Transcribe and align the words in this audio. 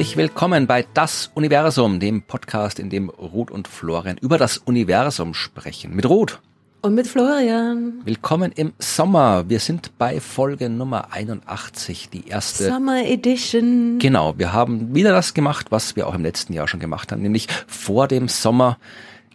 Herzlich 0.00 0.16
willkommen 0.16 0.66
bei 0.66 0.86
Das 0.94 1.30
Universum, 1.34 2.00
dem 2.00 2.22
Podcast, 2.22 2.78
in 2.78 2.88
dem 2.88 3.10
Ruth 3.10 3.50
und 3.50 3.68
Florian 3.68 4.16
über 4.16 4.38
das 4.38 4.56
Universum 4.56 5.34
sprechen. 5.34 5.94
Mit 5.94 6.08
Ruth. 6.08 6.40
Und 6.80 6.94
mit 6.94 7.06
Florian. 7.06 8.00
Willkommen 8.06 8.50
im 8.52 8.72
Sommer. 8.78 9.50
Wir 9.50 9.60
sind 9.60 9.98
bei 9.98 10.18
Folge 10.20 10.70
Nummer 10.70 11.12
81, 11.12 12.08
die 12.08 12.28
erste. 12.28 12.64
Summer 12.64 13.04
Edition. 13.04 13.98
Genau, 13.98 14.38
wir 14.38 14.54
haben 14.54 14.94
wieder 14.94 15.12
das 15.12 15.34
gemacht, 15.34 15.66
was 15.68 15.96
wir 15.96 16.08
auch 16.08 16.14
im 16.14 16.22
letzten 16.22 16.54
Jahr 16.54 16.66
schon 16.66 16.80
gemacht 16.80 17.12
haben, 17.12 17.20
nämlich 17.20 17.48
vor 17.66 18.08
dem 18.08 18.28
Sommer 18.28 18.78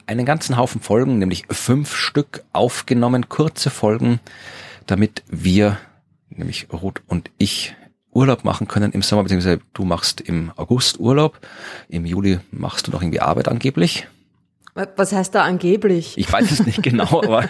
einen 0.08 0.26
ganzen 0.26 0.58
Haufen 0.58 0.82
Folgen, 0.82 1.20
nämlich 1.20 1.44
fünf 1.52 1.96
Stück 1.96 2.44
aufgenommen, 2.54 3.30
kurze 3.30 3.70
Folgen, 3.70 4.20
damit 4.88 5.22
wir, 5.28 5.78
nämlich 6.32 6.70
Ruth 6.74 7.04
und 7.06 7.30
ich, 7.38 7.76
Urlaub 8.16 8.44
machen 8.44 8.68
können 8.68 8.92
im 8.94 9.02
Sommer, 9.02 9.24
beziehungsweise 9.24 9.60
du 9.74 9.84
machst 9.84 10.22
im 10.22 10.52
August 10.56 11.00
Urlaub, 11.00 11.40
im 11.90 12.06
Juli 12.06 12.40
machst 12.52 12.88
du 12.88 12.92
noch 12.92 13.02
irgendwie 13.02 13.20
Arbeit 13.20 13.48
angeblich. 13.48 14.08
Was 14.98 15.14
heißt 15.14 15.34
da 15.34 15.44
angeblich? 15.44 16.18
Ich 16.18 16.32
weiß 16.32 16.52
es 16.52 16.66
nicht 16.66 16.84
genau, 16.84 17.22
aber 17.24 17.48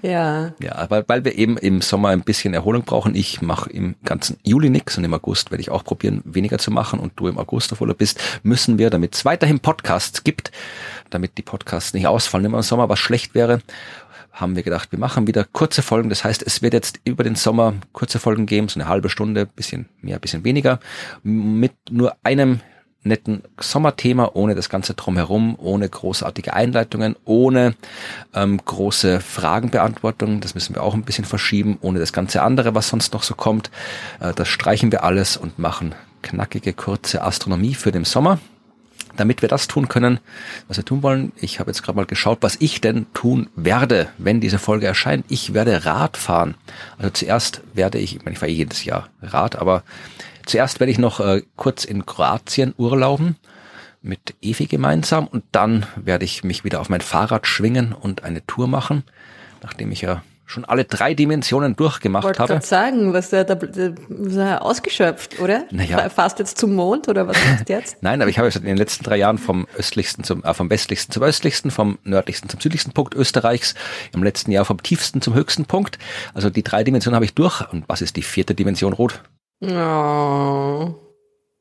ja. 0.00 0.52
Ja, 0.58 0.76
aber 0.76 1.04
weil 1.06 1.24
wir 1.24 1.36
eben 1.36 1.58
im 1.58 1.82
Sommer 1.82 2.08
ein 2.08 2.22
bisschen 2.22 2.54
Erholung 2.54 2.84
brauchen. 2.84 3.14
Ich 3.14 3.42
mache 3.42 3.68
im 3.70 3.94
ganzen 4.04 4.38
Juli 4.42 4.70
nix 4.70 4.96
und 4.96 5.04
im 5.04 5.12
August 5.12 5.50
werde 5.50 5.60
ich 5.60 5.70
auch 5.70 5.84
probieren, 5.84 6.22
weniger 6.24 6.58
zu 6.58 6.70
machen 6.70 6.98
und 6.98 7.12
du 7.16 7.28
im 7.28 7.38
August 7.38 7.72
auf 7.72 7.82
Urlaub 7.82 7.98
bist, 7.98 8.18
müssen 8.42 8.78
wir, 8.78 8.88
damit 8.88 9.14
es 9.14 9.26
weiterhin 9.26 9.60
Podcasts 9.60 10.24
gibt, 10.24 10.50
damit 11.10 11.36
die 11.36 11.42
Podcasts 11.42 11.92
nicht 11.92 12.06
ausfallen 12.06 12.46
immer 12.46 12.58
im 12.58 12.62
Sommer, 12.62 12.88
was 12.88 12.98
schlecht 12.98 13.34
wäre, 13.34 13.60
haben 14.36 14.54
wir 14.54 14.62
gedacht, 14.62 14.92
wir 14.92 14.98
machen 14.98 15.26
wieder 15.26 15.44
kurze 15.44 15.82
Folgen. 15.82 16.10
Das 16.10 16.22
heißt, 16.22 16.42
es 16.42 16.60
wird 16.60 16.74
jetzt 16.74 17.00
über 17.04 17.24
den 17.24 17.34
Sommer 17.34 17.74
kurze 17.92 18.18
Folgen 18.18 18.46
geben, 18.46 18.68
so 18.68 18.78
eine 18.78 18.88
halbe 18.88 19.08
Stunde, 19.08 19.46
bisschen 19.46 19.88
mehr, 20.02 20.18
bisschen 20.18 20.44
weniger, 20.44 20.78
mit 21.22 21.72
nur 21.90 22.16
einem 22.22 22.60
netten 23.02 23.42
Sommerthema, 23.58 24.30
ohne 24.34 24.54
das 24.54 24.68
Ganze 24.68 24.94
drumherum, 24.94 25.56
ohne 25.58 25.88
großartige 25.88 26.52
Einleitungen, 26.52 27.16
ohne 27.24 27.74
ähm, 28.34 28.60
große 28.62 29.20
Fragenbeantwortung. 29.20 30.40
Das 30.40 30.54
müssen 30.54 30.74
wir 30.74 30.82
auch 30.82 30.94
ein 30.94 31.04
bisschen 31.04 31.24
verschieben, 31.24 31.78
ohne 31.80 31.98
das 31.98 32.12
ganze 32.12 32.42
andere, 32.42 32.74
was 32.74 32.88
sonst 32.88 33.14
noch 33.14 33.22
so 33.22 33.34
kommt. 33.34 33.70
Äh, 34.20 34.34
das 34.34 34.48
streichen 34.48 34.92
wir 34.92 35.02
alles 35.04 35.36
und 35.36 35.58
machen 35.58 35.94
knackige, 36.22 36.74
kurze 36.74 37.22
Astronomie 37.22 37.74
für 37.74 37.92
den 37.92 38.04
Sommer. 38.04 38.38
Damit 39.16 39.42
wir 39.42 39.48
das 39.48 39.68
tun 39.68 39.88
können, 39.88 40.20
was 40.68 40.76
wir 40.76 40.84
tun 40.84 41.02
wollen, 41.02 41.32
ich 41.36 41.58
habe 41.60 41.70
jetzt 41.70 41.82
gerade 41.82 41.96
mal 41.96 42.06
geschaut, 42.06 42.38
was 42.42 42.56
ich 42.60 42.80
denn 42.80 43.06
tun 43.14 43.48
werde, 43.56 44.08
wenn 44.18 44.40
diese 44.40 44.58
Folge 44.58 44.86
erscheint. 44.86 45.24
Ich 45.28 45.54
werde 45.54 45.84
Rad 45.84 46.16
fahren. 46.16 46.54
Also 46.98 47.10
zuerst 47.10 47.62
werde 47.74 47.98
ich, 47.98 48.16
ich 48.16 48.24
meine, 48.24 48.34
ich 48.34 48.38
fahre 48.38 48.52
jedes 48.52 48.84
Jahr 48.84 49.08
Rad, 49.22 49.56
aber 49.56 49.82
Zuerst 50.46 50.78
werde 50.78 50.92
ich 50.92 50.98
noch 50.98 51.18
äh, 51.18 51.42
kurz 51.56 51.84
in 51.84 52.06
Kroatien 52.06 52.72
urlauben 52.78 53.36
mit 54.00 54.36
Evi 54.40 54.66
gemeinsam 54.66 55.26
und 55.26 55.42
dann 55.50 55.86
werde 55.96 56.24
ich 56.24 56.44
mich 56.44 56.62
wieder 56.62 56.80
auf 56.80 56.88
mein 56.88 57.00
Fahrrad 57.00 57.48
schwingen 57.48 57.92
und 57.92 58.22
eine 58.22 58.46
Tour 58.46 58.68
machen, 58.68 59.02
nachdem 59.62 59.90
ich 59.90 60.02
ja 60.02 60.22
schon 60.46 60.64
alle 60.64 60.84
drei 60.84 61.12
Dimensionen 61.12 61.76
durchgemacht 61.76 62.24
Wollte 62.24 62.38
habe. 62.38 62.54
Ich 62.54 62.62
sagen, 62.62 63.12
was 63.12 63.30
der, 63.30 63.44
der, 63.44 63.56
der 63.56 64.62
ausgeschöpft, 64.64 65.40
oder? 65.40 65.64
Naja. 65.70 66.08
Fast 66.08 66.38
jetzt 66.38 66.56
zum 66.56 66.74
Mond 66.74 67.08
oder 67.08 67.26
was 67.26 67.36
machst 67.44 67.68
jetzt? 67.68 67.96
Nein, 68.00 68.22
aber 68.22 68.30
ich 68.30 68.38
habe 68.38 68.48
in 68.48 68.64
den 68.64 68.76
letzten 68.76 69.04
drei 69.04 69.16
Jahren 69.16 69.38
vom 69.38 69.66
östlichsten 69.76 70.24
zum, 70.24 70.44
äh, 70.44 70.54
vom 70.54 70.70
westlichsten 70.70 71.12
zum 71.12 71.22
östlichsten, 71.22 71.70
vom 71.70 71.98
nördlichsten 72.04 72.48
zum 72.48 72.60
südlichsten 72.60 72.92
Punkt 72.92 73.14
Österreichs, 73.14 73.74
im 74.14 74.22
letzten 74.22 74.52
Jahr 74.52 74.64
vom 74.64 74.82
tiefsten 74.82 75.20
zum 75.20 75.34
höchsten 75.34 75.66
Punkt. 75.66 75.98
Also 76.32 76.48
die 76.48 76.62
drei 76.62 76.84
Dimensionen 76.84 77.16
habe 77.16 77.24
ich 77.24 77.34
durch. 77.34 77.60
Und 77.72 77.88
was 77.88 78.00
ist 78.00 78.16
die 78.16 78.22
vierte 78.22 78.54
Dimension 78.54 78.92
rot? 78.92 79.20
Oh. 79.60 80.94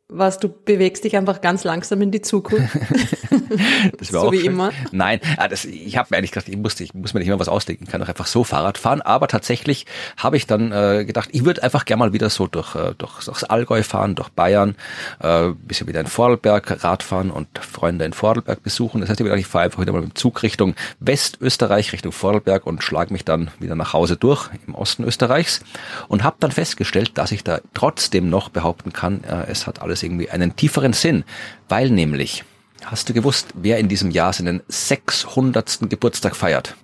Was, 0.07 0.37
du 0.37 0.49
bewegst 0.49 1.03
dich 1.03 1.17
einfach 1.17 1.41
ganz 1.41 1.63
langsam 1.63 1.99
in 2.03 2.11
die 2.11 2.21
Zukunft. 2.21 2.75
das 3.97 4.13
war 4.13 4.21
so 4.21 4.27
auch 4.27 4.31
wie 4.31 4.41
schön. 4.41 4.51
immer. 4.51 4.71
Nein, 4.91 5.19
ah, 5.37 5.47
das, 5.47 5.65
ich 5.65 5.97
habe 5.97 6.09
mir 6.11 6.17
eigentlich 6.17 6.31
gedacht, 6.31 6.47
ich, 6.47 6.57
musste, 6.57 6.83
ich 6.83 6.93
muss 6.93 7.15
mir 7.15 7.21
nicht 7.21 7.27
immer 7.27 7.39
was 7.39 7.49
ausdenken, 7.49 7.85
ich 7.85 7.89
kann 7.89 8.01
doch 8.01 8.07
einfach 8.07 8.27
so 8.27 8.43
Fahrrad 8.43 8.77
fahren. 8.77 9.01
Aber 9.01 9.27
tatsächlich 9.27 9.87
habe 10.17 10.37
ich 10.37 10.45
dann 10.45 10.71
äh, 10.71 11.05
gedacht, 11.05 11.29
ich 11.31 11.43
würde 11.43 11.63
einfach 11.63 11.85
gerne 11.85 12.01
mal 12.01 12.13
wieder 12.13 12.29
so 12.29 12.45
durch, 12.45 12.75
äh, 12.75 12.93
durch 12.95 13.23
durchs 13.25 13.43
Allgäu 13.45 13.81
fahren, 13.81 14.13
durch 14.13 14.29
Bayern, 14.29 14.75
äh, 15.21 15.49
bisschen 15.53 15.87
wieder 15.87 16.01
in 16.01 16.07
Vorarlberg 16.07 16.83
Rad 16.83 17.01
fahren 17.01 17.31
und 17.31 17.47
Freunde 17.57 18.05
in 18.05 18.13
Vorarlberg 18.13 18.61
besuchen. 18.61 19.01
Das 19.01 19.09
heißt, 19.09 19.19
ich, 19.21 19.25
ich 19.25 19.47
fahre 19.47 19.65
einfach 19.65 19.81
wieder 19.81 19.91
mal 19.91 20.01
mit 20.01 20.11
dem 20.11 20.15
Zug 20.15 20.43
Richtung 20.43 20.75
Westösterreich, 20.99 21.93
Richtung 21.93 22.11
Vorarlberg 22.11 22.67
und 22.67 22.83
schlage 22.83 23.11
mich 23.11 23.25
dann 23.25 23.49
wieder 23.59 23.73
nach 23.73 23.93
Hause 23.93 24.17
durch 24.17 24.51
im 24.67 24.75
Osten 24.75 25.03
Österreichs 25.03 25.61
und 26.07 26.23
habe 26.23 26.35
dann 26.39 26.51
festgestellt, 26.51 27.17
dass 27.17 27.31
ich 27.31 27.43
da 27.43 27.59
trotzdem 27.73 28.29
noch 28.29 28.49
behaupten 28.49 28.93
kann, 28.93 29.23
äh, 29.23 29.47
es 29.47 29.65
hat 29.65 29.81
alles 29.81 29.94
irgendwie 30.03 30.29
einen 30.29 30.55
tieferen 30.55 30.93
Sinn, 30.93 31.23
weil 31.69 31.89
nämlich, 31.89 32.43
hast 32.83 33.09
du 33.09 33.13
gewusst, 33.13 33.47
wer 33.55 33.77
in 33.79 33.87
diesem 33.89 34.11
Jahr 34.11 34.33
seinen 34.33 34.61
600. 34.67 35.79
Geburtstag 35.89 36.35
feiert? 36.35 36.75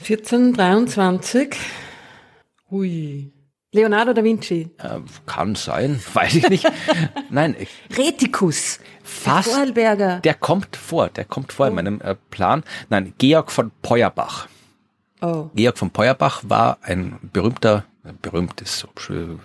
1423. 0.00 1.54
Hui. 2.70 3.32
Leonardo 3.74 4.12
da 4.12 4.22
Vinci. 4.22 4.68
Äh, 4.78 5.00
kann 5.24 5.54
sein, 5.54 6.00
weiß 6.14 6.34
ich 6.34 6.48
nicht. 6.48 6.70
Nein, 7.30 7.56
ich- 7.58 7.70
Retikus. 7.96 8.80
fast. 9.02 9.48
Vorarlberger. 9.50 10.20
Der 10.20 10.34
kommt 10.34 10.76
vor, 10.76 11.08
der 11.08 11.24
kommt 11.24 11.52
vor 11.52 11.68
in 11.68 11.74
meinem 11.74 12.00
äh, 12.02 12.14
Plan. 12.30 12.64
Nein, 12.90 13.14
Georg 13.16 13.50
von 13.50 13.70
Peuerbach. 13.80 14.48
Oh. 15.22 15.48
Georg 15.54 15.78
von 15.78 15.90
Peuerbach 15.90 16.42
war 16.46 16.78
ein 16.82 17.18
berühmter, 17.32 17.84
berühmt 18.20 18.60
ist 18.60 18.78
so, 18.78 18.88
schön, 18.96 19.40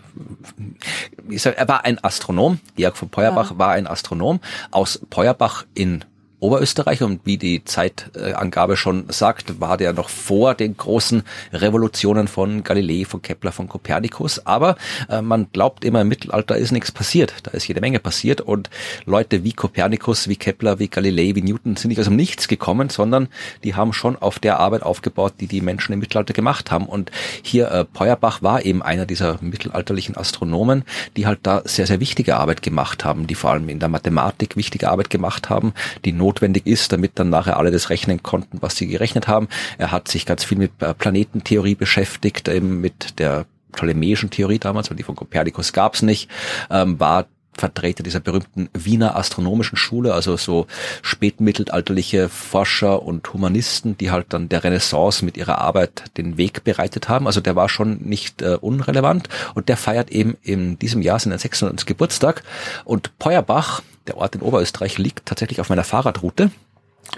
ich 1.30 1.42
sag, 1.42 1.58
er 1.58 1.68
war 1.68 1.86
ein 1.86 2.04
Astronom. 2.04 2.60
Georg 2.76 2.98
von 2.98 3.10
Peuerbach 3.10 3.58
war 3.58 3.72
ein 3.72 3.88
Astronom 3.88 4.40
aus 4.72 5.00
Peuerbach 5.10 5.66
in 5.76 6.04
Oberösterreich 6.40 7.02
und 7.02 7.22
wie 7.26 7.38
die 7.38 7.66
Zeitangabe 7.66 8.78
schon 8.78 9.06
sagt, 9.10 9.60
war 9.60 9.76
der 9.76 9.94
noch 9.94 10.10
vor 10.10 10.54
den 10.54 10.78
großen 10.78 11.24
Revolutionen 11.52 12.28
von 12.28 12.64
Galilei, 12.64 13.06
von 13.06 13.24
Kepler, 13.24 13.52
von 13.52 13.68
Kopernikus. 13.68 14.46
Aber 14.46 14.76
äh, 15.10 15.24
man 15.24 15.48
glaubt 15.52 15.84
immer, 15.84 16.02
im 16.02 16.10
Mittelalter 16.10 16.56
ist 16.56 16.72
nichts 16.72 16.92
passiert. 16.92 17.34
Da 17.44 17.52
ist 17.52 17.68
jede 17.68 17.82
Menge 17.82 18.00
passiert 18.00 18.42
und 18.42 18.70
Leute 19.06 19.44
wie 19.44 19.54
Kopernikus, 19.54 20.28
wie 20.28 20.36
Kepler, 20.36 20.78
wie 20.78 20.90
Galilei, 20.90 21.34
wie 21.34 21.42
Newton 21.42 21.76
sind 21.76 21.90
nicht 21.90 22.00
aus 22.00 22.06
dem 22.06 22.16
Nichts 22.16 22.48
gekommen, 22.48 22.90
sondern 22.90 23.30
die 23.64 23.74
haben 23.74 23.92
schon 23.92 24.16
auf 24.16 24.38
der 24.38 24.60
Arbeit 24.60 24.84
aufgebaut, 24.84 25.34
die 25.40 25.48
die 25.48 25.62
Menschen 25.62 25.94
im 25.94 26.00
Mittelalter 26.00 26.34
gemacht 26.34 26.70
haben. 26.70 26.86
Und 26.86 27.12
hier 27.42 27.72
äh, 27.72 27.84
Peuerbach 27.84 28.44
war 28.44 28.64
eben 28.64 28.84
einer 28.84 29.08
dieser 29.08 29.40
mittelalterlichen 29.42 30.16
Astronomen, 30.16 30.84
die 31.16 31.26
halt 31.26 31.40
da 31.42 31.64
sehr, 31.66 31.88
sehr 31.88 32.00
wichtige 32.00 32.38
Arbeit 32.38 32.62
gemacht 32.62 33.06
haben, 33.06 33.26
die 33.26 33.36
vor 33.36 33.52
allem 33.52 33.70
in 33.70 33.80
der 33.80 33.90
Mathematik 33.90 34.56
wichtige 34.56 34.90
Arbeit 34.90 35.10
gemacht 35.10 35.50
haben, 35.50 35.74
die 36.06 36.14
notwendig 36.28 36.68
ist, 36.68 36.92
damit 36.92 37.14
dann 37.16 37.30
nachher 37.30 37.58
alle 37.58 37.72
das 37.72 37.90
rechnen 37.90 38.22
konnten, 38.22 38.62
was 38.62 38.76
sie 38.76 38.88
gerechnet 38.88 39.28
haben. 39.28 39.48
Er 39.78 39.92
hat 39.92 40.10
sich 40.10 40.26
ganz 40.26 40.44
viel 40.44 40.58
mit 40.58 40.72
äh, 40.82 40.94
Planetentheorie 40.94 41.76
beschäftigt, 41.76 42.50
eben 42.50 42.82
mit 42.82 43.20
der 43.20 43.46
ptolemäischen 43.72 44.30
Theorie 44.30 44.60
damals, 44.60 44.90
weil 44.90 44.98
die 44.98 45.04
von 45.04 45.16
Kopernikus 45.16 45.72
gab's 45.72 46.02
nicht, 46.02 46.30
ähm, 46.70 47.00
war 47.00 47.28
Vertreter 47.54 48.04
dieser 48.04 48.20
berühmten 48.20 48.70
Wiener 48.74 49.16
astronomischen 49.16 49.78
Schule, 49.78 50.14
also 50.14 50.38
so 50.38 50.68
spätmittelalterliche 51.02 52.30
Forscher 52.30 53.02
und 53.02 53.34
Humanisten, 53.34 53.98
die 53.98 54.12
halt 54.12 54.28
dann 54.30 54.50
der 54.50 54.64
Renaissance 54.64 55.26
mit 55.26 55.38
ihrer 55.38 55.60
Arbeit 55.60 56.04
den 56.18 56.38
Weg 56.38 56.64
bereitet 56.64 57.10
haben. 57.10 57.26
Also 57.26 57.42
der 57.42 57.56
war 57.56 57.68
schon 57.68 57.98
nicht 58.04 58.42
äh, 58.42 58.58
unrelevant 58.62 59.30
und 59.56 59.70
der 59.70 59.78
feiert 59.78 60.12
eben 60.12 60.38
in 60.44 60.78
diesem 60.78 61.02
Jahr 61.02 61.20
seinen 61.20 61.40
600. 61.40 61.88
Geburtstag 61.88 62.44
und 62.86 63.18
Peuerbach, 63.18 63.82
der 64.08 64.18
Ort 64.18 64.36
in 64.36 64.42
Oberösterreich, 64.42 64.98
liegt 64.98 65.26
tatsächlich 65.26 65.62
auf 65.62 65.70
meiner 65.70 65.84
Fahrradroute 65.84 66.52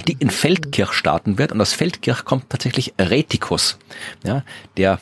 die 0.07 0.17
in 0.19 0.29
Feldkirch 0.29 0.93
starten 0.93 1.37
wird. 1.37 1.51
Und 1.51 1.61
aus 1.61 1.73
Feldkirch 1.73 2.25
kommt 2.25 2.49
tatsächlich 2.49 2.93
Retikus, 2.99 3.77
ja, 4.23 4.43
der 4.77 4.99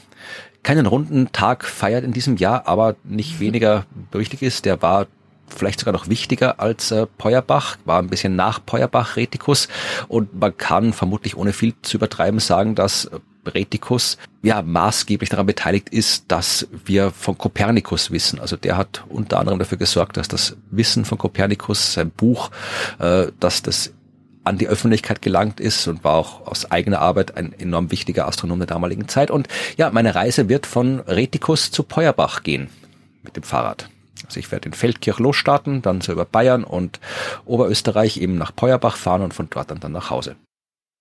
keinen 0.64 0.86
runden 0.86 1.32
Tag 1.32 1.66
feiert 1.66 2.04
in 2.04 2.14
diesem 2.14 2.38
Jahr, 2.38 2.68
aber 2.68 2.96
nicht 3.04 3.40
weniger 3.40 3.86
wichtig 4.12 4.42
ist. 4.42 4.66
Der 4.66 4.82
war 4.82 5.08
vielleicht 5.48 5.80
sogar 5.80 5.94
noch 5.94 6.10
wichtiger 6.10 6.60
als 6.60 6.92
äh, 6.92 7.06
Peuerbach, 7.18 7.78
war 7.86 8.00
ein 8.00 8.10
bisschen 8.10 8.36
nach 8.36 8.60
Peuerbach 8.66 9.16
Retikus 9.16 9.70
und 10.10 10.38
man 10.38 10.58
kann 10.58 10.92
vermutlich 10.92 11.38
ohne 11.38 11.54
viel 11.54 11.74
zu 11.84 11.96
übertreiben 11.96 12.42
sagen, 12.42 12.76
dass 12.76 13.10
Retikus 13.48 14.18
ja 14.42 14.62
maßgeblich 14.62 15.30
daran 15.30 15.46
beteiligt 15.46 15.90
ist, 15.90 16.26
dass 16.28 16.68
wir 16.86 17.12
von 17.12 17.38
Kopernikus 17.38 18.12
wissen. 18.12 18.40
Also 18.40 18.56
der 18.56 18.78
hat 18.78 19.04
unter 19.10 19.40
anderem 19.40 19.60
dafür 19.60 19.78
gesorgt, 19.78 20.18
dass 20.18 20.28
das 20.28 20.58
Wissen 20.72 21.06
von 21.06 21.18
Kopernikus, 21.18 21.94
sein 21.94 22.12
Buch, 22.12 22.52
äh, 23.00 23.28
dass 23.40 23.62
das 23.62 23.94
an 24.44 24.58
die 24.58 24.68
Öffentlichkeit 24.68 25.22
gelangt 25.22 25.60
ist 25.60 25.88
und 25.88 26.04
war 26.04 26.14
auch 26.14 26.48
aus 26.48 26.72
eigener 26.72 27.00
Arbeit 27.00 27.36
ein 27.36 27.54
enorm 27.60 27.92
wichtiger 27.92 28.28
Astronom 28.28 28.60
der 28.60 28.68
damaligen 28.68 29.08
Zeit. 29.10 29.30
Und 29.30 29.48
ja, 29.76 29.90
meine 29.92 30.16
Reise 30.16 30.48
wird 30.48 30.66
von 30.66 31.02
Retikus 31.02 31.70
zu 31.70 31.84
Peuerbach 31.84 32.44
gehen 32.44 32.70
mit 33.24 33.36
dem 33.36 33.44
Fahrrad. 33.44 33.90
Also 34.26 34.40
ich 34.40 34.52
werde 34.52 34.68
in 34.68 34.74
Feldkirch 34.74 35.20
losstarten, 35.20 35.82
dann 35.82 36.02
so 36.02 36.12
über 36.12 36.26
Bayern 36.26 36.64
und 36.64 37.00
Oberösterreich 37.46 38.18
eben 38.18 38.38
nach 38.38 38.56
Peuerbach 38.56 38.96
fahren 38.96 39.22
und 39.22 39.34
von 39.34 39.50
dort 39.50 39.70
dann, 39.70 39.80
dann 39.80 39.92
nach 39.92 40.10
Hause. 40.10 40.36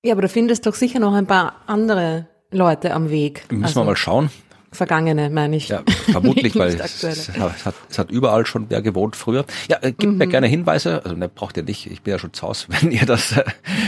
Ja, 0.04 0.12
aber 0.12 0.22
du 0.22 0.28
findest 0.28 0.66
doch 0.66 0.74
sicher 0.74 0.98
noch 0.98 1.14
ein 1.14 1.26
paar 1.26 1.56
andere 1.66 2.26
Leute 2.50 2.94
am 2.94 3.10
Weg. 3.10 3.44
Müssen 3.50 3.64
Also, 3.64 3.80
wir 3.80 3.84
mal 3.84 3.96
schauen. 3.96 4.30
Vergangene, 4.72 5.30
meine 5.30 5.56
ich. 5.56 5.68
Ja, 5.68 5.82
vermutlich, 6.10 6.54
weil 6.58 6.68
es, 6.68 7.02
es, 7.02 7.30
hat, 7.38 7.74
es 7.88 7.98
hat 7.98 8.10
überall 8.10 8.46
schon 8.46 8.66
wer 8.68 8.82
gewohnt 8.82 9.16
früher. 9.16 9.44
Ja, 9.68 9.78
äh, 9.80 9.92
gebt 9.92 10.12
mhm. 10.12 10.18
mir 10.18 10.26
gerne 10.26 10.46
Hinweise. 10.46 11.02
Also 11.04 11.16
ne, 11.16 11.28
braucht 11.28 11.56
ihr 11.56 11.62
nicht. 11.62 11.86
Ich 11.86 12.02
bin 12.02 12.12
ja 12.12 12.18
schon 12.18 12.32
zu 12.32 12.46
Hause, 12.46 12.66
wenn 12.80 12.90
ihr 12.90 13.06
das, 13.06 13.32
äh, 13.32 13.44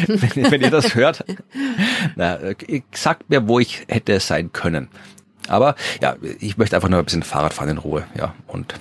wenn, 0.07 0.51
wenn 0.51 0.61
ihr 0.63 0.71
das 0.71 0.95
hört. 0.95 1.25
Na, 2.17 2.37
äh, 2.37 2.83
sagt 2.93 3.29
mir, 3.31 3.49
wo 3.49 3.59
ich 3.59 3.85
hätte 3.89 4.19
sein 4.21 4.53
können. 4.53 4.89
Aber 5.49 5.77
ja, 6.03 6.17
ich 6.41 6.59
möchte 6.59 6.77
einfach 6.77 6.89
nur 6.89 6.99
ein 6.99 7.05
bisschen 7.05 7.23
Fahrrad 7.23 7.55
fahren 7.55 7.71
in 7.71 7.79
Ruhe. 7.79 8.05
Ja, 8.17 8.35
und 8.47 8.75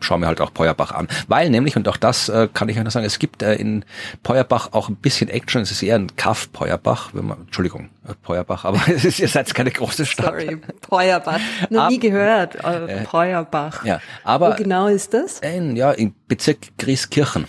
schaue 0.00 0.18
mir 0.18 0.26
halt 0.26 0.40
auch 0.40 0.52
Peuerbach 0.52 0.92
an. 0.92 1.08
Weil 1.26 1.50
nämlich, 1.50 1.76
und 1.76 1.88
auch 1.88 1.96
das 1.96 2.28
äh, 2.28 2.48
kann 2.52 2.68
ich 2.68 2.78
euch 2.78 2.84
noch 2.84 2.90
sagen, 2.90 3.06
es 3.06 3.18
gibt 3.18 3.42
äh, 3.42 3.54
in 3.54 3.84
Peuerbach 4.22 4.72
auch 4.72 4.88
ein 4.88 4.96
bisschen 4.96 5.28
Action. 5.28 5.62
Es 5.62 5.70
ist 5.70 5.82
eher 5.82 5.96
ein 5.96 6.14
Kaff 6.16 6.52
Peuerbach, 6.52 7.10
wenn 7.12 7.26
man, 7.26 7.40
Entschuldigung, 7.42 7.90
äh, 8.06 8.12
Peuerbach, 8.22 8.64
aber 8.64 8.80
es 8.94 9.04
ist, 9.04 9.18
ihr 9.18 9.28
seid 9.28 9.52
keine 9.54 9.70
große 9.70 10.06
Stadt. 10.06 10.26
Sorry, 10.26 10.58
Peuerbach. 10.80 11.40
Noch 11.70 11.84
Ab, 11.84 11.90
nie 11.90 11.98
gehört. 11.98 12.56
Äh, 12.56 13.04
Peuerbach. 13.04 13.84
Ja, 13.84 14.00
aber. 14.24 14.52
Wo 14.52 14.56
genau 14.56 14.86
ist 14.88 15.14
das? 15.14 15.40
In, 15.40 15.76
ja, 15.76 15.92
im 15.92 16.14
Bezirk 16.26 16.58
Grieskirchen. 16.78 17.46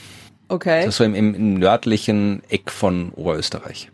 Okay. 0.47 0.79
Das 0.79 0.89
ist 0.89 0.97
so 0.97 1.03
im, 1.03 1.15
im 1.15 1.53
nördlichen 1.55 2.41
Eck 2.49 2.71
von 2.71 3.11
Oberösterreich. 3.11 3.91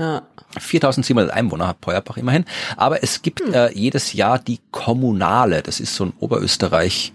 Ja. 0.00 0.22
4700 0.58 1.30
Einwohner 1.30 1.68
hat 1.68 1.82
Peuerbach 1.82 2.16
immerhin. 2.16 2.46
Aber 2.78 3.02
es 3.02 3.20
gibt 3.20 3.40
hm. 3.40 3.52
äh, 3.52 3.72
jedes 3.72 4.14
Jahr 4.14 4.38
die 4.38 4.58
Kommunale. 4.70 5.62
Das 5.62 5.78
ist 5.78 5.94
so 5.94 6.06
ein 6.06 6.14
Oberösterreich 6.18 7.12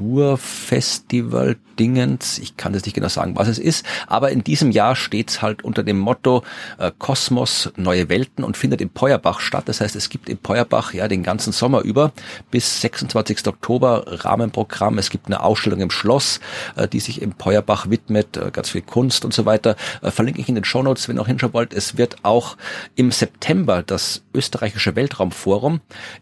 Kulturfestival 0.00 1.56
Dingens. 1.78 2.38
Ich 2.38 2.58
kann 2.58 2.74
jetzt 2.74 2.84
nicht 2.84 2.94
genau 2.94 3.08
sagen, 3.08 3.36
was 3.36 3.48
es 3.48 3.58
ist, 3.58 3.86
aber 4.06 4.30
in 4.30 4.44
diesem 4.44 4.70
Jahr 4.70 4.96
steht 4.96 5.30
es 5.30 5.40
halt 5.40 5.64
unter 5.64 5.82
dem 5.82 5.98
Motto 5.98 6.42
äh, 6.78 6.90
Kosmos, 6.98 7.72
neue 7.76 8.10
Welten 8.10 8.44
und 8.44 8.58
findet 8.58 8.82
in 8.82 8.90
Peuerbach 8.90 9.40
statt. 9.40 9.64
Das 9.66 9.80
heißt, 9.80 9.96
es 9.96 10.10
gibt 10.10 10.28
in 10.28 10.36
Peuerbach 10.36 10.92
ja 10.92 11.08
den 11.08 11.22
ganzen 11.22 11.54
Sommer 11.54 11.80
über 11.80 12.12
bis 12.50 12.82
26. 12.82 13.46
Oktober 13.46 14.04
Rahmenprogramm. 14.06 14.98
Es 14.98 15.08
gibt 15.08 15.26
eine 15.26 15.42
Ausstellung 15.42 15.80
im 15.80 15.90
Schloss, 15.90 16.40
äh, 16.76 16.86
die 16.86 17.00
sich 17.00 17.22
in 17.22 17.32
Peuerbach 17.32 17.88
widmet, 17.88 18.36
äh, 18.36 18.50
ganz 18.50 18.70
viel 18.70 18.82
Kunst 18.82 19.24
und 19.24 19.32
so 19.32 19.46
weiter. 19.46 19.76
Äh, 20.02 20.10
verlinke 20.10 20.40
ich 20.40 20.50
in 20.50 20.54
den 20.54 20.64
Shownotes, 20.64 21.08
wenn 21.08 21.16
ihr 21.16 21.22
auch 21.22 21.28
hinschauen 21.28 21.54
wollt. 21.54 21.72
Es 21.72 21.96
wird 21.96 22.16
auch 22.24 22.58
im 22.94 23.10
September 23.10 23.82
das 23.82 24.22
österreichische 24.34 24.96
Weltraumforum 24.96 25.80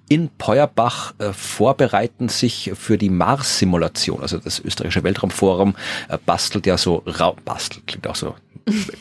in 0.08 0.31
Peuerbach 0.38 1.14
äh, 1.19 1.32
vorbereiten 1.32 2.28
sich 2.28 2.72
für 2.75 2.96
die 2.96 3.10
Mars-Simulation, 3.49 4.21
also 4.21 4.39
das 4.39 4.61
österreichische 4.61 5.03
Weltraumforum 5.03 5.39
Forum 5.39 5.75
äh, 6.09 6.19
bastelt 6.25 6.67
ja 6.67 6.77
so 6.77 7.03
Raum, 7.06 7.37
bastelt 7.45 7.87
klingt 7.87 8.06
auch 8.06 8.15
so 8.15 8.35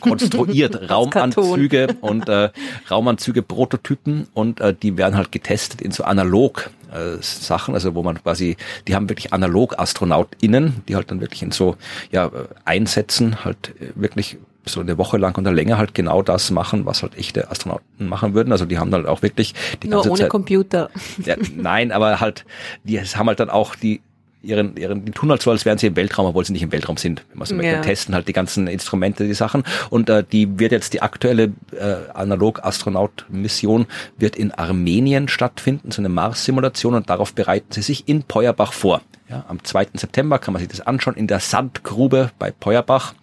konstruiert 0.00 0.90
Raumanzüge 0.90 1.96
und 2.00 2.28
äh, 2.28 2.50
Raumanzüge 2.90 3.42
Prototypen 3.42 4.26
und 4.32 4.60
äh, 4.60 4.74
die 4.74 4.96
werden 4.96 5.16
halt 5.16 5.30
getestet 5.30 5.82
in 5.82 5.90
so 5.90 6.04
analog 6.04 6.70
äh, 6.90 7.20
Sachen, 7.20 7.74
also 7.74 7.94
wo 7.94 8.02
man 8.02 8.22
quasi, 8.22 8.56
die 8.86 8.94
haben 8.94 9.10
wirklich 9.10 9.32
analog 9.32 9.78
AstronautInnen, 9.78 10.82
die 10.88 10.96
halt 10.96 11.10
dann 11.10 11.20
wirklich 11.20 11.42
in 11.42 11.50
so 11.50 11.76
ja 12.10 12.26
äh, 12.26 12.30
einsetzen, 12.64 13.44
halt 13.44 13.74
wirklich 13.94 14.38
so 14.68 14.80
eine 14.80 14.98
Woche 14.98 15.16
lang 15.18 15.36
oder 15.36 15.52
länger 15.52 15.78
halt 15.78 15.94
genau 15.94 16.22
das 16.22 16.50
machen, 16.50 16.86
was 16.86 17.02
halt 17.02 17.16
echte 17.16 17.50
Astronauten 17.50 18.08
machen 18.08 18.34
würden. 18.34 18.52
Also 18.52 18.64
die 18.64 18.78
haben 18.78 18.92
halt 18.92 19.06
auch 19.06 19.22
wirklich 19.22 19.54
die 19.82 19.88
ganze 19.88 20.08
Nur 20.08 20.14
ohne 20.14 20.22
Zeit, 20.22 20.30
Computer. 20.30 20.90
Ja, 21.24 21.36
nein, 21.56 21.92
aber 21.92 22.20
halt, 22.20 22.44
die 22.84 23.00
haben 23.00 23.26
halt 23.26 23.40
dann 23.40 23.50
auch 23.50 23.74
die 23.74 24.00
ihren, 24.48 24.76
ihren, 24.76 25.04
die 25.04 25.12
tun 25.12 25.30
halt 25.30 25.42
so, 25.42 25.50
als 25.50 25.64
wären 25.64 25.78
sie 25.78 25.88
im 25.88 25.96
Weltraum, 25.96 26.26
obwohl 26.26 26.44
sie 26.44 26.52
nicht 26.52 26.62
im 26.62 26.72
Weltraum 26.72 26.96
sind. 26.96 27.22
Wenn 27.30 27.38
man 27.38 27.46
so 27.46 27.54
ja. 27.56 27.80
testen 27.80 28.14
halt 28.14 28.26
die 28.28 28.32
ganzen 28.32 28.66
Instrumente, 28.66 29.24
die 29.24 29.34
Sachen. 29.34 29.62
Und 29.90 30.08
äh, 30.08 30.24
die 30.24 30.58
wird 30.58 30.72
jetzt 30.72 30.94
die 30.94 31.02
aktuelle 31.02 31.52
äh, 31.72 32.10
Analog-Astronaut-Mission 32.14 33.86
wird 34.16 34.36
in 34.36 34.52
Armenien 34.52 35.28
stattfinden, 35.28 35.90
so 35.90 36.00
eine 36.00 36.08
Mars-Simulation 36.08 36.94
und 36.94 37.10
darauf 37.10 37.34
bereiten 37.34 37.72
sie 37.72 37.82
sich 37.82 38.08
in 38.08 38.22
Peuerbach 38.22 38.72
vor. 38.72 39.02
Ja, 39.28 39.44
am 39.46 39.62
2. 39.62 39.88
September 39.94 40.38
kann 40.38 40.54
man 40.54 40.60
sich 40.60 40.70
das 40.70 40.80
anschauen 40.80 41.14
in 41.14 41.26
der 41.26 41.40
Sandgrube 41.40 42.30
bei 42.38 42.50
Peuerbach. 42.50 43.14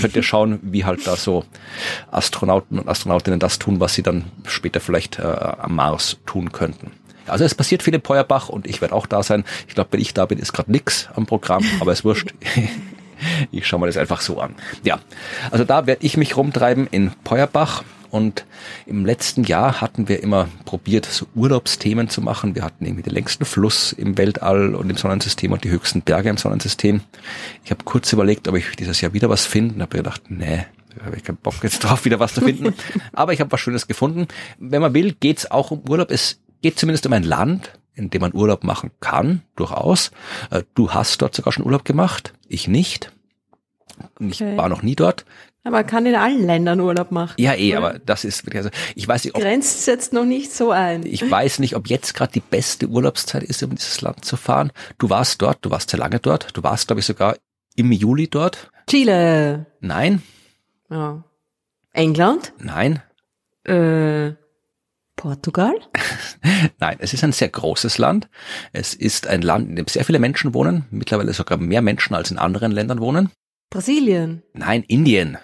Könnt 0.00 0.16
ihr 0.16 0.22
schauen, 0.22 0.58
wie 0.62 0.86
halt 0.86 1.06
da 1.06 1.16
so 1.16 1.44
Astronauten 2.10 2.78
und 2.78 2.88
Astronautinnen 2.88 3.38
das 3.40 3.58
tun, 3.58 3.78
was 3.78 3.94
sie 3.94 4.02
dann 4.02 4.24
später 4.46 4.80
vielleicht 4.80 5.18
äh, 5.18 5.22
am 5.22 5.76
Mars 5.76 6.16
tun 6.24 6.50
könnten. 6.52 6.92
Also 7.26 7.44
es 7.44 7.54
passiert 7.54 7.82
viel 7.82 7.94
in 7.94 8.00
Peuerbach 8.00 8.48
und 8.48 8.66
ich 8.66 8.80
werde 8.80 8.94
auch 8.94 9.06
da 9.06 9.22
sein. 9.22 9.44
Ich 9.68 9.74
glaube, 9.74 9.92
wenn 9.92 10.00
ich 10.00 10.14
da 10.14 10.26
bin, 10.26 10.38
ist 10.38 10.52
gerade 10.52 10.70
nix 10.70 11.08
am 11.14 11.26
Programm, 11.26 11.64
aber 11.80 11.92
es 11.92 12.04
wurscht. 12.04 12.34
ich 13.50 13.66
schaue 13.66 13.80
mir 13.80 13.86
das 13.86 13.96
einfach 13.96 14.20
so 14.20 14.40
an. 14.40 14.54
Ja, 14.82 15.00
also 15.50 15.64
da 15.64 15.86
werde 15.86 16.04
ich 16.04 16.16
mich 16.16 16.36
rumtreiben 16.36 16.86
in 16.86 17.12
Peuerbach. 17.24 17.82
Und 18.10 18.44
im 18.86 19.04
letzten 19.04 19.42
Jahr 19.42 19.80
hatten 19.80 20.08
wir 20.08 20.22
immer 20.22 20.46
probiert, 20.66 21.04
so 21.04 21.26
Urlaubsthemen 21.34 22.08
zu 22.08 22.20
machen. 22.20 22.54
Wir 22.54 22.62
hatten 22.62 22.84
irgendwie 22.84 23.02
den 23.02 23.12
längsten 23.12 23.44
Fluss 23.44 23.92
im 23.92 24.16
Weltall 24.16 24.76
und 24.76 24.88
im 24.88 24.96
Sonnensystem 24.96 25.50
und 25.50 25.64
die 25.64 25.70
höchsten 25.70 26.00
Berge 26.00 26.28
im 26.28 26.36
Sonnensystem. 26.36 27.00
Ich 27.64 27.72
habe 27.72 27.82
kurz 27.82 28.12
überlegt, 28.12 28.46
ob 28.46 28.54
ich 28.54 28.76
dieses 28.76 29.00
Jahr 29.00 29.14
wieder 29.14 29.30
was 29.30 29.46
finde 29.46 29.74
und 29.74 29.82
habe 29.82 29.96
gedacht, 29.96 30.22
nee, 30.28 30.64
da 30.96 31.06
habe 31.06 31.16
ich 31.16 31.24
keinen 31.24 31.38
Bock 31.38 31.56
jetzt 31.62 31.80
drauf, 31.80 32.04
wieder 32.04 32.20
was 32.20 32.34
zu 32.34 32.40
finden. 32.40 32.72
Aber 33.12 33.32
ich 33.32 33.40
habe 33.40 33.50
was 33.50 33.60
Schönes 33.60 33.88
gefunden. 33.88 34.28
Wenn 34.58 34.80
man 34.80 34.94
will, 34.94 35.16
geht's 35.18 35.50
auch 35.50 35.72
um 35.72 35.82
Urlaub. 35.88 36.12
Es 36.12 36.38
geht 36.64 36.78
zumindest 36.78 37.04
um 37.04 37.12
ein 37.12 37.24
Land, 37.24 37.72
in 37.94 38.08
dem 38.08 38.22
man 38.22 38.32
Urlaub 38.32 38.64
machen 38.64 38.90
kann, 39.00 39.42
durchaus. 39.54 40.12
Äh, 40.50 40.62
du 40.72 40.92
hast 40.92 41.20
dort 41.20 41.34
sogar 41.34 41.52
schon 41.52 41.66
Urlaub 41.66 41.84
gemacht, 41.84 42.32
ich 42.48 42.68
nicht. 42.68 43.12
Ich 44.18 44.40
okay. 44.40 44.56
war 44.56 44.70
noch 44.70 44.82
nie 44.82 44.96
dort. 44.96 45.26
Aber 45.62 45.76
man 45.76 45.86
kann 45.86 46.06
in 46.06 46.14
allen 46.14 46.46
Ländern 46.46 46.80
Urlaub 46.80 47.10
machen. 47.10 47.34
Ja, 47.36 47.52
eh, 47.52 47.76
oder? 47.76 47.86
aber 47.86 47.98
das 47.98 48.24
ist 48.24 48.50
also 48.54 48.70
ich 48.94 49.06
weiß 49.06 49.24
nicht, 49.24 49.34
ob, 49.34 49.42
Grenzt 49.42 49.86
jetzt 49.86 50.14
noch 50.14 50.24
nicht 50.24 50.52
so 50.52 50.70
ein. 50.70 51.04
Ich 51.04 51.30
weiß 51.30 51.58
nicht, 51.58 51.76
ob 51.76 51.86
jetzt 51.86 52.14
gerade 52.14 52.32
die 52.32 52.40
beste 52.40 52.88
Urlaubszeit 52.88 53.42
ist, 53.42 53.62
um 53.62 53.74
dieses 53.74 54.00
Land 54.00 54.24
zu 54.24 54.38
fahren. 54.38 54.72
Du 54.96 55.10
warst 55.10 55.42
dort, 55.42 55.58
du 55.66 55.70
warst 55.70 55.90
sehr 55.90 56.00
lange 56.00 56.18
dort. 56.18 56.56
Du 56.56 56.62
warst, 56.62 56.86
glaube 56.86 57.00
ich, 57.00 57.06
sogar 57.06 57.36
im 57.76 57.92
Juli 57.92 58.28
dort. 58.28 58.70
Chile. 58.88 59.66
Nein. 59.80 60.22
Ja. 60.88 61.24
England? 61.92 62.54
Nein. 62.58 63.02
Äh, 63.64 64.32
Portugal? 65.24 65.72
Nein, 66.80 66.98
es 66.98 67.14
ist 67.14 67.24
ein 67.24 67.32
sehr 67.32 67.48
großes 67.48 67.96
Land. 67.96 68.28
Es 68.74 68.92
ist 68.92 69.26
ein 69.26 69.40
Land, 69.40 69.70
in 69.70 69.76
dem 69.76 69.86
sehr 69.86 70.04
viele 70.04 70.18
Menschen 70.18 70.52
wohnen, 70.52 70.84
mittlerweile 70.90 71.32
sogar 71.32 71.56
mehr 71.56 71.80
Menschen 71.80 72.14
als 72.14 72.30
in 72.30 72.36
anderen 72.36 72.72
Ländern 72.72 73.00
wohnen. 73.00 73.30
Brasilien? 73.70 74.42
Nein, 74.52 74.84
Indien. 74.86 75.38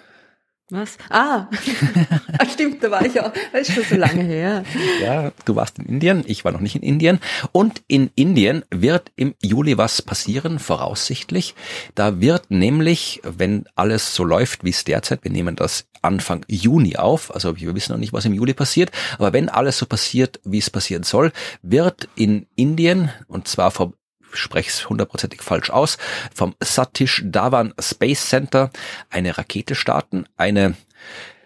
Was? 0.71 0.97
Ah, 1.09 1.49
ah, 2.39 2.45
stimmt, 2.45 2.81
da 2.81 2.89
war 2.89 3.05
ich 3.05 3.19
auch. 3.19 3.33
Das 3.51 3.67
ist 3.67 3.75
schon 3.75 3.83
so 3.83 3.95
lange 3.97 4.23
her. 4.23 4.63
Ja, 5.01 5.33
du 5.43 5.57
warst 5.57 5.77
in 5.79 5.85
Indien, 5.85 6.23
ich 6.25 6.45
war 6.45 6.53
noch 6.53 6.61
nicht 6.61 6.77
in 6.77 6.81
Indien. 6.81 7.19
Und 7.51 7.83
in 7.87 8.09
Indien 8.15 8.63
wird 8.71 9.11
im 9.17 9.35
Juli 9.41 9.77
was 9.77 10.01
passieren, 10.01 10.59
voraussichtlich. 10.59 11.55
Da 11.93 12.21
wird 12.21 12.51
nämlich, 12.51 13.19
wenn 13.23 13.65
alles 13.75 14.15
so 14.15 14.23
läuft, 14.23 14.63
wie 14.63 14.69
es 14.69 14.85
derzeit, 14.85 15.25
wir 15.25 15.31
nehmen 15.31 15.57
das 15.57 15.87
Anfang 16.01 16.45
Juni 16.47 16.95
auf, 16.95 17.33
also 17.35 17.57
wir 17.57 17.75
wissen 17.75 17.91
noch 17.91 17.99
nicht, 17.99 18.13
was 18.13 18.23
im 18.23 18.33
Juli 18.33 18.53
passiert, 18.53 18.91
aber 19.17 19.33
wenn 19.33 19.49
alles 19.49 19.77
so 19.77 19.85
passiert, 19.85 20.39
wie 20.45 20.59
es 20.59 20.69
passieren 20.69 21.03
soll, 21.03 21.33
wird 21.61 22.07
in 22.15 22.47
Indien, 22.55 23.11
und 23.27 23.49
zwar 23.49 23.71
vom 23.71 23.93
spreche 24.33 24.69
es 24.69 24.89
hundertprozentig 24.89 25.41
falsch 25.41 25.69
aus, 25.69 25.97
vom 26.33 26.55
Satish 26.61 27.21
Dhawan 27.25 27.73
Space 27.79 28.29
Center 28.29 28.71
eine 29.09 29.37
Rakete 29.37 29.75
starten, 29.75 30.25
eine 30.37 30.75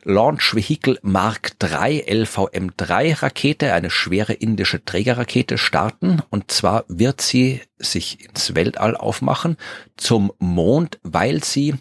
Launch 0.07 0.53
Vehicle 0.53 0.99
Mark 1.01 1.53
III 1.63 2.05
LVM3 2.07 3.23
Rakete, 3.23 3.73
eine 3.73 3.89
schwere 3.89 4.33
indische 4.33 4.85
Trägerrakete 4.85 5.57
starten. 5.57 6.21
Und 6.29 6.51
zwar 6.51 6.85
wird 6.87 7.21
sie 7.21 7.61
sich 7.79 8.23
ins 8.23 8.53
Weltall 8.53 8.95
aufmachen 8.95 9.57
zum 9.97 10.31
Mond, 10.37 10.99
weil 11.01 11.43
sie 11.43 11.73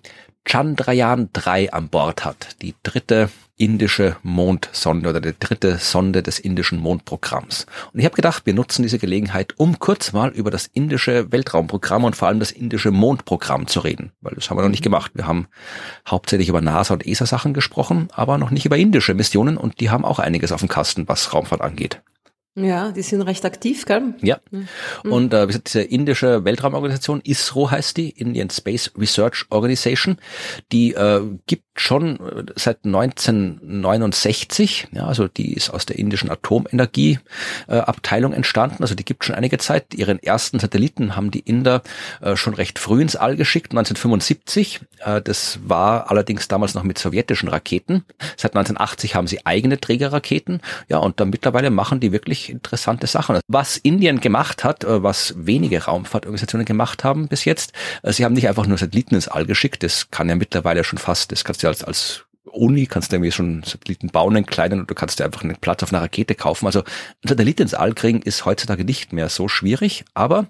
Chandrayaan 0.46 1.30
3 1.32 1.72
an 1.72 1.88
Bord 1.88 2.24
hat, 2.24 2.56
die 2.62 2.74
dritte 2.82 3.30
indische 3.56 4.16
Mondsonde 4.22 5.08
oder 5.08 5.20
die 5.20 5.34
dritte 5.38 5.78
Sonde 5.78 6.22
des 6.22 6.40
indischen 6.40 6.80
Mondprogramms. 6.80 7.66
Und 7.92 8.00
ich 8.00 8.04
habe 8.04 8.16
gedacht, 8.16 8.46
wir 8.46 8.54
nutzen 8.54 8.82
diese 8.82 8.98
Gelegenheit, 8.98 9.54
um 9.58 9.78
kurz 9.78 10.12
mal 10.12 10.30
über 10.30 10.50
das 10.50 10.66
indische 10.66 11.30
Weltraumprogramm 11.30 12.04
und 12.04 12.16
vor 12.16 12.28
allem 12.28 12.40
das 12.40 12.50
indische 12.50 12.90
Mondprogramm 12.90 13.68
zu 13.68 13.80
reden, 13.80 14.10
weil 14.22 14.34
das 14.34 14.50
haben 14.50 14.58
wir 14.58 14.62
noch 14.62 14.70
nicht 14.70 14.80
mhm. 14.80 14.90
gemacht. 14.90 15.12
Wir 15.14 15.26
haben 15.26 15.46
hauptsächlich 16.08 16.48
über 16.48 16.60
NASA 16.60 16.94
und 16.94 17.06
ESA 17.06 17.26
Sachen 17.26 17.54
gesprochen, 17.54 18.08
aber 18.12 18.38
noch 18.38 18.50
nicht 18.50 18.66
über 18.66 18.76
indische 18.76 19.14
Missionen 19.14 19.56
und 19.56 19.80
die 19.80 19.90
haben 19.90 20.04
auch 20.04 20.18
einiges 20.18 20.50
auf 20.50 20.60
dem 20.60 20.68
Kasten, 20.68 21.06
was 21.06 21.32
Raumfahrt 21.32 21.60
angeht. 21.60 22.00
Ja, 22.56 22.92
die 22.92 23.02
sind 23.02 23.20
recht 23.22 23.44
aktiv, 23.44 23.84
gell? 23.84 24.14
Ja. 24.22 24.38
Und 25.02 25.34
äh, 25.34 25.42
wie 25.42 25.46
gesagt, 25.48 25.66
diese 25.66 25.82
indische 25.82 26.44
Weltraumorganisation, 26.44 27.20
ISRO 27.24 27.72
heißt 27.72 27.96
die, 27.96 28.10
Indian 28.10 28.48
Space 28.48 28.92
Research 28.96 29.46
Organization, 29.50 30.18
die 30.70 30.94
äh, 30.94 31.20
gibt 31.46 31.64
schon 31.74 32.20
äh, 32.20 32.44
seit 32.54 32.84
1969, 32.84 34.86
ja, 34.92 35.06
also 35.06 35.26
die 35.26 35.54
ist 35.54 35.70
aus 35.70 35.86
der 35.86 35.98
indischen 35.98 36.30
Atomenergieabteilung 36.30 38.32
äh, 38.32 38.36
entstanden, 38.36 38.82
also 38.82 38.94
die 38.94 39.04
gibt 39.04 39.24
schon 39.24 39.34
einige 39.34 39.58
Zeit. 39.58 39.92
Ihren 39.94 40.22
ersten 40.22 40.60
Satelliten 40.60 41.16
haben 41.16 41.32
die 41.32 41.40
Inder 41.40 41.82
äh, 42.20 42.36
schon 42.36 42.54
recht 42.54 42.78
früh 42.78 43.02
ins 43.02 43.16
All 43.16 43.34
geschickt, 43.34 43.72
1975. 43.72 44.78
Äh, 45.00 45.20
das 45.22 45.58
war 45.64 46.08
allerdings 46.08 46.46
damals 46.46 46.74
noch 46.74 46.84
mit 46.84 46.98
sowjetischen 46.98 47.48
Raketen. 47.48 48.04
Seit 48.36 48.52
1980 48.52 49.16
haben 49.16 49.26
sie 49.26 49.44
eigene 49.44 49.80
Trägerraketen, 49.80 50.60
ja, 50.88 50.98
und 50.98 51.18
dann 51.18 51.30
mittlerweile 51.30 51.70
machen 51.70 51.98
die 51.98 52.12
wirklich 52.12 52.43
interessante 52.50 53.06
Sachen. 53.06 53.40
Was 53.48 53.76
Indien 53.76 54.20
gemacht 54.20 54.64
hat, 54.64 54.84
äh, 54.84 55.02
was 55.02 55.34
wenige 55.36 55.84
Raumfahrtorganisationen 55.84 56.64
gemacht 56.64 57.04
haben 57.04 57.28
bis 57.28 57.44
jetzt, 57.44 57.72
äh, 58.02 58.12
sie 58.12 58.24
haben 58.24 58.34
nicht 58.34 58.48
einfach 58.48 58.66
nur 58.66 58.78
Satelliten 58.78 59.14
ins 59.14 59.28
All 59.28 59.46
geschickt, 59.46 59.82
das 59.82 60.10
kann 60.10 60.28
ja 60.28 60.36
mittlerweile 60.36 60.84
schon 60.84 60.98
fast, 60.98 61.32
das 61.32 61.44
kannst 61.44 61.62
du 61.62 61.68
als, 61.68 61.84
als 61.84 62.24
Uni 62.54 62.86
kannst 62.86 63.10
du 63.10 63.16
irgendwie 63.16 63.32
schon 63.32 63.62
Satelliten 63.62 64.08
bauen, 64.08 64.36
einen 64.36 64.46
kleinen, 64.46 64.86
du 64.86 64.94
kannst 64.94 65.18
dir 65.18 65.24
einfach 65.24 65.42
einen 65.42 65.56
Platz 65.56 65.82
auf 65.82 65.92
einer 65.92 66.02
Rakete 66.02 66.34
kaufen. 66.34 66.66
Also 66.66 66.80
ein 66.80 67.28
Satellit 67.28 67.60
ins 67.60 67.74
All 67.74 67.94
kriegen 67.94 68.22
ist 68.22 68.44
heutzutage 68.44 68.84
nicht 68.84 69.12
mehr 69.12 69.28
so 69.28 69.48
schwierig, 69.48 70.04
aber 70.14 70.46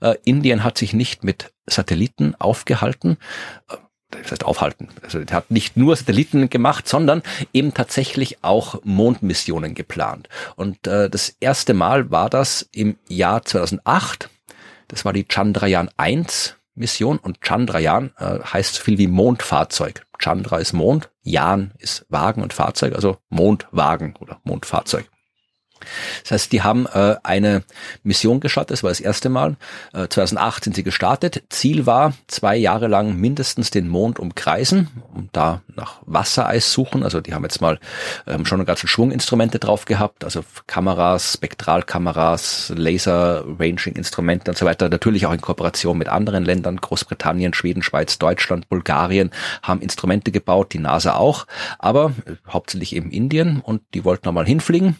äh, 0.00 0.14
Indien 0.24 0.64
hat 0.64 0.78
sich 0.78 0.92
nicht 0.92 1.22
mit 1.22 1.52
Satelliten 1.66 2.34
aufgehalten. 2.38 3.18
Äh, 3.70 3.76
das 4.22 4.32
heißt 4.32 4.44
aufhalten. 4.44 4.88
Also 5.02 5.18
er 5.20 5.30
hat 5.30 5.50
nicht 5.50 5.76
nur 5.76 5.96
Satelliten 5.96 6.50
gemacht, 6.50 6.88
sondern 6.88 7.22
eben 7.52 7.74
tatsächlich 7.74 8.42
auch 8.42 8.80
Mondmissionen 8.84 9.74
geplant. 9.74 10.28
Und 10.56 10.86
äh, 10.86 11.10
das 11.10 11.34
erste 11.40 11.74
Mal 11.74 12.10
war 12.10 12.30
das 12.30 12.68
im 12.72 12.96
Jahr 13.08 13.44
2008. 13.44 14.30
Das 14.88 15.04
war 15.04 15.12
die 15.12 15.26
Chandrayaan 15.28 15.90
1 15.96 16.56
Mission 16.74 17.18
und 17.18 17.38
Chandrayaan 17.40 18.12
äh, 18.18 18.40
heißt 18.40 18.74
so 18.74 18.82
viel 18.82 18.98
wie 18.98 19.06
Mondfahrzeug. 19.06 20.06
Chandra 20.18 20.58
ist 20.58 20.72
Mond, 20.72 21.10
Yan 21.22 21.72
ist 21.78 22.06
Wagen 22.08 22.42
und 22.42 22.52
Fahrzeug, 22.52 22.94
also 22.94 23.18
Mondwagen 23.28 24.14
oder 24.20 24.40
Mondfahrzeug. 24.44 25.08
Das 26.22 26.32
heißt, 26.32 26.52
die 26.52 26.62
haben 26.62 26.86
äh, 26.86 27.16
eine 27.22 27.62
Mission 28.02 28.40
gestartet, 28.40 28.72
das 28.72 28.82
war 28.82 28.90
das 28.90 29.00
erste 29.00 29.28
Mal. 29.28 29.56
Äh, 29.92 30.08
2008 30.08 30.64
sind 30.64 30.76
sie 30.76 30.82
gestartet. 30.82 31.42
Ziel 31.48 31.86
war, 31.86 32.14
zwei 32.26 32.56
Jahre 32.56 32.88
lang 32.88 33.16
mindestens 33.16 33.70
den 33.70 33.88
Mond 33.88 34.18
umkreisen 34.18 34.88
und 35.14 35.30
da 35.32 35.62
nach 35.74 36.00
Wassereis 36.06 36.72
suchen. 36.72 37.02
Also 37.02 37.20
die 37.20 37.34
haben 37.34 37.44
jetzt 37.44 37.60
mal 37.60 37.78
ähm, 38.26 38.46
schon 38.46 38.58
eine 38.60 38.66
ganze 38.66 38.86
Schwunginstrumente 38.88 39.58
drauf 39.58 39.84
gehabt, 39.84 40.24
also 40.24 40.44
Kameras, 40.66 41.34
Spektralkameras, 41.34 42.72
Laser-Ranging-Instrumente 42.76 44.50
und 44.50 44.58
so 44.58 44.66
weiter. 44.66 44.88
Natürlich 44.88 45.26
auch 45.26 45.32
in 45.32 45.40
Kooperation 45.40 45.98
mit 45.98 46.08
anderen 46.08 46.44
Ländern, 46.44 46.76
Großbritannien, 46.76 47.54
Schweden, 47.54 47.82
Schweiz, 47.82 48.18
Deutschland, 48.18 48.68
Bulgarien, 48.68 49.30
haben 49.62 49.80
Instrumente 49.80 50.30
gebaut, 50.30 50.72
die 50.72 50.78
NASA 50.78 51.14
auch, 51.16 51.46
aber 51.78 52.12
äh, 52.26 52.34
hauptsächlich 52.48 52.94
eben 52.94 53.10
Indien 53.10 53.60
und 53.60 53.82
die 53.94 54.04
wollten 54.04 54.26
nochmal 54.26 54.46
hinfliegen 54.46 54.96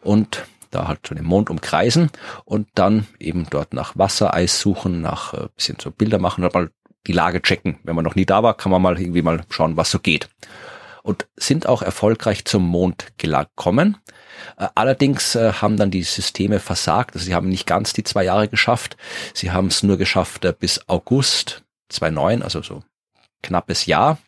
und 0.00 0.25
da 0.70 0.88
halt 0.88 1.06
schon 1.06 1.16
den 1.16 1.26
Mond 1.26 1.50
umkreisen 1.50 2.10
und 2.44 2.68
dann 2.74 3.06
eben 3.18 3.46
dort 3.50 3.72
nach 3.72 3.96
Wassereis 3.96 4.60
suchen, 4.60 5.00
nach 5.00 5.34
äh, 5.34 5.48
bisschen 5.54 5.78
so 5.80 5.90
Bilder 5.90 6.18
machen 6.18 6.44
und 6.44 6.54
mal 6.54 6.70
die 7.06 7.12
Lage 7.12 7.40
checken. 7.40 7.78
Wenn 7.84 7.96
man 7.96 8.04
noch 8.04 8.14
nie 8.14 8.26
da 8.26 8.42
war, 8.42 8.56
kann 8.56 8.72
man 8.72 8.82
mal 8.82 9.00
irgendwie 9.00 9.22
mal 9.22 9.42
schauen, 9.48 9.76
was 9.76 9.90
so 9.90 9.98
geht. 9.98 10.28
Und 11.02 11.28
sind 11.36 11.68
auch 11.68 11.82
erfolgreich 11.82 12.44
zum 12.44 12.64
Mond 12.66 13.12
gekommen. 13.16 13.96
Äh, 14.58 14.68
allerdings 14.74 15.34
äh, 15.34 15.52
haben 15.52 15.76
dann 15.76 15.90
die 15.90 16.02
Systeme 16.02 16.58
versagt. 16.58 17.14
Also 17.14 17.24
sie 17.24 17.34
haben 17.34 17.48
nicht 17.48 17.66
ganz 17.66 17.92
die 17.92 18.04
zwei 18.04 18.24
Jahre 18.24 18.48
geschafft. 18.48 18.96
Sie 19.32 19.52
haben 19.52 19.68
es 19.68 19.82
nur 19.82 19.98
geschafft 19.98 20.44
äh, 20.44 20.52
bis 20.58 20.88
August 20.88 21.62
2009, 21.90 22.42
also 22.42 22.62
so 22.62 22.82
knappes 23.42 23.86
Jahr. 23.86 24.18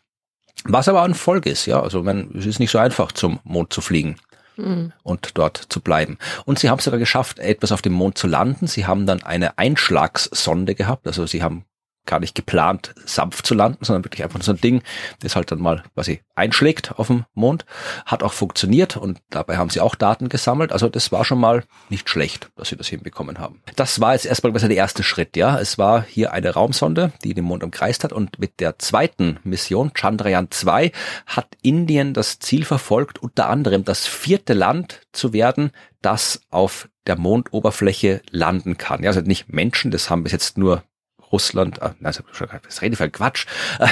Was 0.63 0.87
aber 0.87 1.03
ein 1.03 1.15
Folge 1.15 1.49
ist, 1.49 1.65
ja. 1.65 1.81
Also 1.81 2.05
wenn, 2.05 2.35
es 2.35 2.45
ist 2.45 2.59
nicht 2.59 2.71
so 2.71 2.79
einfach, 2.79 3.11
zum 3.11 3.39
Mond 3.43 3.73
zu 3.73 3.81
fliegen 3.81 4.17
mhm. 4.59 4.93
und 5.03 5.37
dort 5.37 5.57
zu 5.69 5.81
bleiben. 5.81 6.17
Und 6.45 6.59
sie 6.59 6.69
haben 6.69 6.79
es 6.79 6.85
sogar 6.85 6.99
geschafft, 6.99 7.39
etwas 7.39 7.71
auf 7.71 7.81
dem 7.81 7.93
Mond 7.93 8.17
zu 8.17 8.27
landen. 8.27 8.67
Sie 8.67 8.85
haben 8.85 9.05
dann 9.05 9.23
eine 9.23 9.57
Einschlagssonde 9.57 10.75
gehabt. 10.75 11.07
Also 11.07 11.25
sie 11.25 11.43
haben 11.43 11.65
gar 12.05 12.19
nicht 12.19 12.35
geplant, 12.35 12.93
sanft 13.05 13.45
zu 13.45 13.53
landen, 13.53 13.85
sondern 13.85 14.03
wirklich 14.03 14.23
einfach 14.23 14.41
so 14.41 14.51
ein 14.51 14.61
Ding, 14.61 14.81
das 15.19 15.35
halt 15.35 15.51
dann 15.51 15.59
mal 15.59 15.83
quasi 15.93 16.21
einschlägt 16.35 16.97
auf 16.97 17.07
dem 17.07 17.25
Mond. 17.33 17.65
Hat 18.05 18.23
auch 18.23 18.33
funktioniert 18.33 18.97
und 18.97 19.19
dabei 19.29 19.57
haben 19.57 19.69
sie 19.69 19.79
auch 19.79 19.95
Daten 19.95 20.29
gesammelt. 20.29 20.71
Also 20.71 20.89
das 20.89 21.11
war 21.11 21.23
schon 21.23 21.39
mal 21.39 21.63
nicht 21.89 22.09
schlecht, 22.09 22.49
dass 22.55 22.69
sie 22.69 22.77
das 22.77 22.87
hinbekommen 22.87 23.37
haben. 23.37 23.61
Das 23.75 23.99
war 23.99 24.13
jetzt 24.13 24.25
erstmal 24.25 24.53
der 24.53 24.69
erste 24.71 25.03
Schritt, 25.03 25.37
ja. 25.37 25.59
Es 25.59 25.77
war 25.77 26.03
hier 26.03 26.33
eine 26.33 26.51
Raumsonde, 26.51 27.11
die 27.23 27.33
den 27.33 27.45
Mond 27.45 27.63
umkreist 27.63 28.03
hat 28.03 28.13
und 28.13 28.39
mit 28.39 28.59
der 28.59 28.79
zweiten 28.79 29.39
Mission, 29.43 29.91
Chandrayaan 29.93 30.49
2, 30.49 30.91
hat 31.27 31.47
Indien 31.61 32.13
das 32.13 32.39
Ziel 32.39 32.65
verfolgt, 32.65 33.19
unter 33.19 33.49
anderem 33.49 33.83
das 33.83 34.07
vierte 34.07 34.53
Land 34.53 35.01
zu 35.11 35.33
werden, 35.33 35.71
das 36.01 36.41
auf 36.49 36.89
der 37.07 37.17
Mondoberfläche 37.17 38.21
landen 38.29 38.77
kann. 38.77 39.03
Ja, 39.03 39.09
also 39.09 39.21
nicht 39.21 39.49
Menschen, 39.49 39.91
das 39.91 40.09
haben 40.09 40.23
bis 40.23 40.31
jetzt 40.31 40.57
nur 40.57 40.83
Russland, 41.31 41.81
äh, 41.81 41.91
also 42.03 42.23
das 42.63 42.81
rede 42.81 42.95
für 42.95 43.09
Quatsch, 43.09 43.45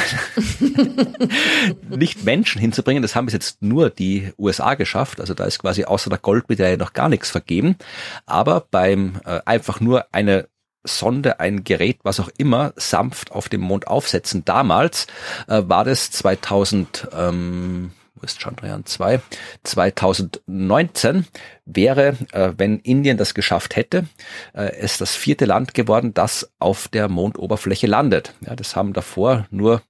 nicht 1.90 2.24
Menschen 2.24 2.60
hinzubringen. 2.60 3.02
Das 3.02 3.16
haben 3.16 3.26
bis 3.26 3.34
jetzt 3.34 3.62
nur 3.62 3.90
die 3.90 4.32
USA 4.38 4.76
geschafft. 4.76 5.20
Also 5.20 5.34
da 5.34 5.46
ist 5.46 5.60
quasi 5.60 5.86
außer 5.86 6.10
der 6.10 6.20
Goldmedaille 6.20 6.78
noch 6.78 6.94
gar 6.94 7.10
nichts 7.10 7.32
vergeben. 7.32 7.78
Aber 8.26 8.68
beim 8.72 9.20
äh, 9.26 9.40
einfach 9.46 9.80
nur 9.80 10.14
eine 10.14 10.48
Sonde, 10.88 11.40
ein 11.40 11.64
Gerät, 11.64 12.00
was 12.04 12.20
auch 12.20 12.30
immer, 12.38 12.74
sanft 12.76 13.32
auf 13.32 13.50
dem 13.50 13.62
Mond 13.62 13.88
aufsetzen. 13.88 14.46
Damals 14.46 15.08
äh, 15.48 15.62
war 15.66 15.84
das 15.84 16.12
2000, 16.12 17.10
ähm, 17.14 17.92
ist 18.22 18.40
Chandrayaan 18.40 18.86
2? 18.86 19.22
2019 19.64 21.26
wäre, 21.66 22.18
äh, 22.32 22.54
wenn 22.58 22.80
Indien 22.80 23.18
das 23.18 23.34
geschafft 23.34 23.76
hätte, 23.76 24.08
äh, 24.54 24.72
es 24.80 24.98
das 24.98 25.16
vierte 25.16 25.46
Land 25.46 25.74
geworden, 25.74 26.14
das 26.14 26.52
auf 26.60 26.88
der 26.88 27.10
Mondoberfläche 27.10 27.88
landet. 27.88 28.34
Ja, 28.42 28.56
das 28.56 28.76
haben 28.76 28.94
davor 28.94 29.48
nur 29.52 29.82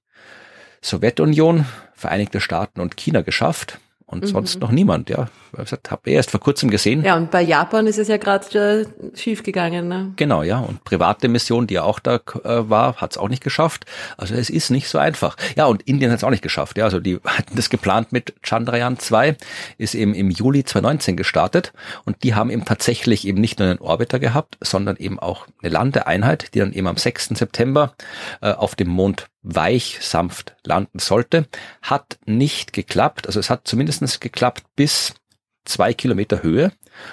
Sowjetunion, 0.82 1.66
Vereinigte 1.94 2.40
Staaten 2.40 2.80
und 2.80 2.96
China 2.96 3.22
geschafft 3.22 3.80
und 4.08 4.24
mhm. 4.24 4.28
sonst 4.28 4.60
noch 4.60 4.70
niemand, 4.70 5.10
ja. 5.10 5.28
Ich 5.62 5.72
habe 5.90 6.10
erst 6.10 6.30
vor 6.30 6.40
kurzem 6.40 6.70
gesehen. 6.70 7.04
Ja, 7.04 7.16
und 7.16 7.30
bei 7.30 7.42
Japan 7.42 7.86
ist 7.86 7.98
es 7.98 8.08
ja 8.08 8.16
gerade 8.16 8.86
äh, 8.94 9.16
schief 9.16 9.42
gegangen, 9.42 9.86
ne? 9.86 10.12
Genau, 10.16 10.42
ja. 10.42 10.60
Und 10.60 10.82
private 10.84 11.28
Mission, 11.28 11.66
die 11.66 11.74
ja 11.74 11.82
auch 11.82 11.98
da 11.98 12.16
äh, 12.16 12.70
war, 12.70 12.96
hat 12.96 13.12
es 13.12 13.18
auch 13.18 13.28
nicht 13.28 13.44
geschafft. 13.44 13.84
Also 14.16 14.34
es 14.34 14.48
ist 14.48 14.70
nicht 14.70 14.88
so 14.88 14.96
einfach. 14.96 15.36
Ja, 15.56 15.66
und 15.66 15.82
Indien 15.82 16.10
hat 16.10 16.18
es 16.18 16.24
auch 16.24 16.30
nicht 16.30 16.42
geschafft. 16.42 16.78
Ja, 16.78 16.84
also 16.84 17.00
die 17.00 17.20
hatten 17.24 17.54
das 17.54 17.68
geplant 17.68 18.10
mit 18.10 18.34
Chandrayaan 18.42 18.98
2, 18.98 19.36
ist 19.76 19.94
eben 19.94 20.14
im 20.14 20.30
Juli 20.30 20.64
2019 20.64 21.16
gestartet 21.16 21.74
und 22.06 22.22
die 22.22 22.34
haben 22.34 22.48
eben 22.48 22.64
tatsächlich 22.64 23.26
eben 23.26 23.42
nicht 23.42 23.58
nur 23.58 23.68
einen 23.68 23.78
Orbiter 23.78 24.18
gehabt, 24.18 24.56
sondern 24.62 24.96
eben 24.96 25.18
auch 25.18 25.46
eine 25.62 25.70
Landeeinheit, 25.70 26.54
die 26.54 26.60
dann 26.60 26.72
eben 26.72 26.86
am 26.86 26.96
6. 26.96 27.28
September 27.34 27.92
äh, 28.40 28.52
auf 28.52 28.74
dem 28.74 28.88
Mond 28.88 29.28
weich, 29.48 29.98
sanft 30.00 30.56
landen 30.64 30.98
sollte. 30.98 31.46
Hat 31.82 32.18
nicht 32.26 32.72
geklappt. 32.72 33.26
Also 33.26 33.40
es 33.40 33.50
hat 33.50 33.66
zumindestens 33.66 34.20
geklappt 34.20 34.64
bis 34.76 35.14
zwei 35.64 35.94
Kilometer 35.94 36.42
Höhe. 36.42 36.72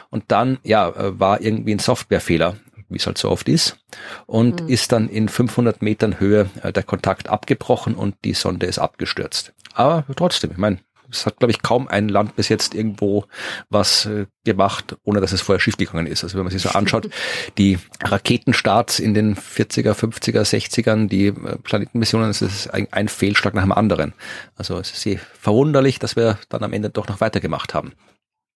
Und 0.10 0.26
dann, 0.28 0.60
ja, 0.64 0.90
äh, 0.90 1.20
war 1.20 1.42
irgendwie 1.42 1.74
ein 1.74 1.80
Softwarefehler, 1.80 2.58
wie 2.90 2.98
es 2.98 3.06
halt 3.06 3.18
so 3.18 3.30
oft 3.30 3.48
ist. 3.48 3.78
Und 4.26 4.64
mhm. 4.64 4.70
ist 4.70 4.92
dann 4.92 5.10
in 5.10 5.30
500 5.30 5.82
Metern 5.82 6.20
Höhe 6.20 6.50
äh, 6.62 6.74
der 6.74 6.84
Kontakt 6.84 7.30
abgebrochen 7.30 7.96
und 7.96 8.16
die 8.26 8.34
Sonde 8.34 8.66
ist 8.66 8.80
abgestürzt. 8.80 9.54
Aber 9.74 10.06
trotzdem, 10.16 10.52
ich 10.52 10.58
meine, 10.58 10.80
es 11.16 11.26
hat, 11.26 11.38
glaube 11.38 11.52
ich, 11.52 11.62
kaum 11.62 11.88
ein 11.88 12.10
Land 12.10 12.36
bis 12.36 12.50
jetzt 12.50 12.76
irgendwo 12.76 13.26
was 13.70 14.06
äh, 14.06 14.26
gemacht, 14.44 14.98
ohne 15.04 15.22
dass 15.22 15.32
es 15.32 15.42
vorher 15.42 15.60
schiefgegangen 15.60 16.08
ist. 16.08 16.24
Also 16.24 16.38
wenn 16.38 16.44
man 16.44 16.52
sich 16.52 16.62
so 16.62 16.70
anschaut, 16.74 17.10
die 17.58 17.80
Raketenstarts 18.04 19.00
in 19.00 19.14
den 19.14 19.36
40er, 19.36 19.94
50er, 19.94 20.42
60ern, 20.42 21.08
die 21.08 21.28
äh, 21.28 21.34
Planetenmissionen, 21.64 22.28
das 22.28 22.42
ist 22.42 22.68
ein, 22.74 22.88
ein 22.92 23.08
Fehlschlag 23.08 23.54
nach 23.54 23.64
dem 23.64 23.72
anderen. 23.72 24.14
Also 24.56 24.78
es 24.80 24.92
ist 24.92 25.02
sehr 25.02 25.20
verwunderlich, 25.40 26.00
dass 26.00 26.16
wir 26.16 26.38
dann 26.50 26.64
am 26.64 26.74
Ende 26.74 26.90
doch 26.90 27.08
noch 27.08 27.22
weitergemacht 27.22 27.74
haben. 27.74 27.94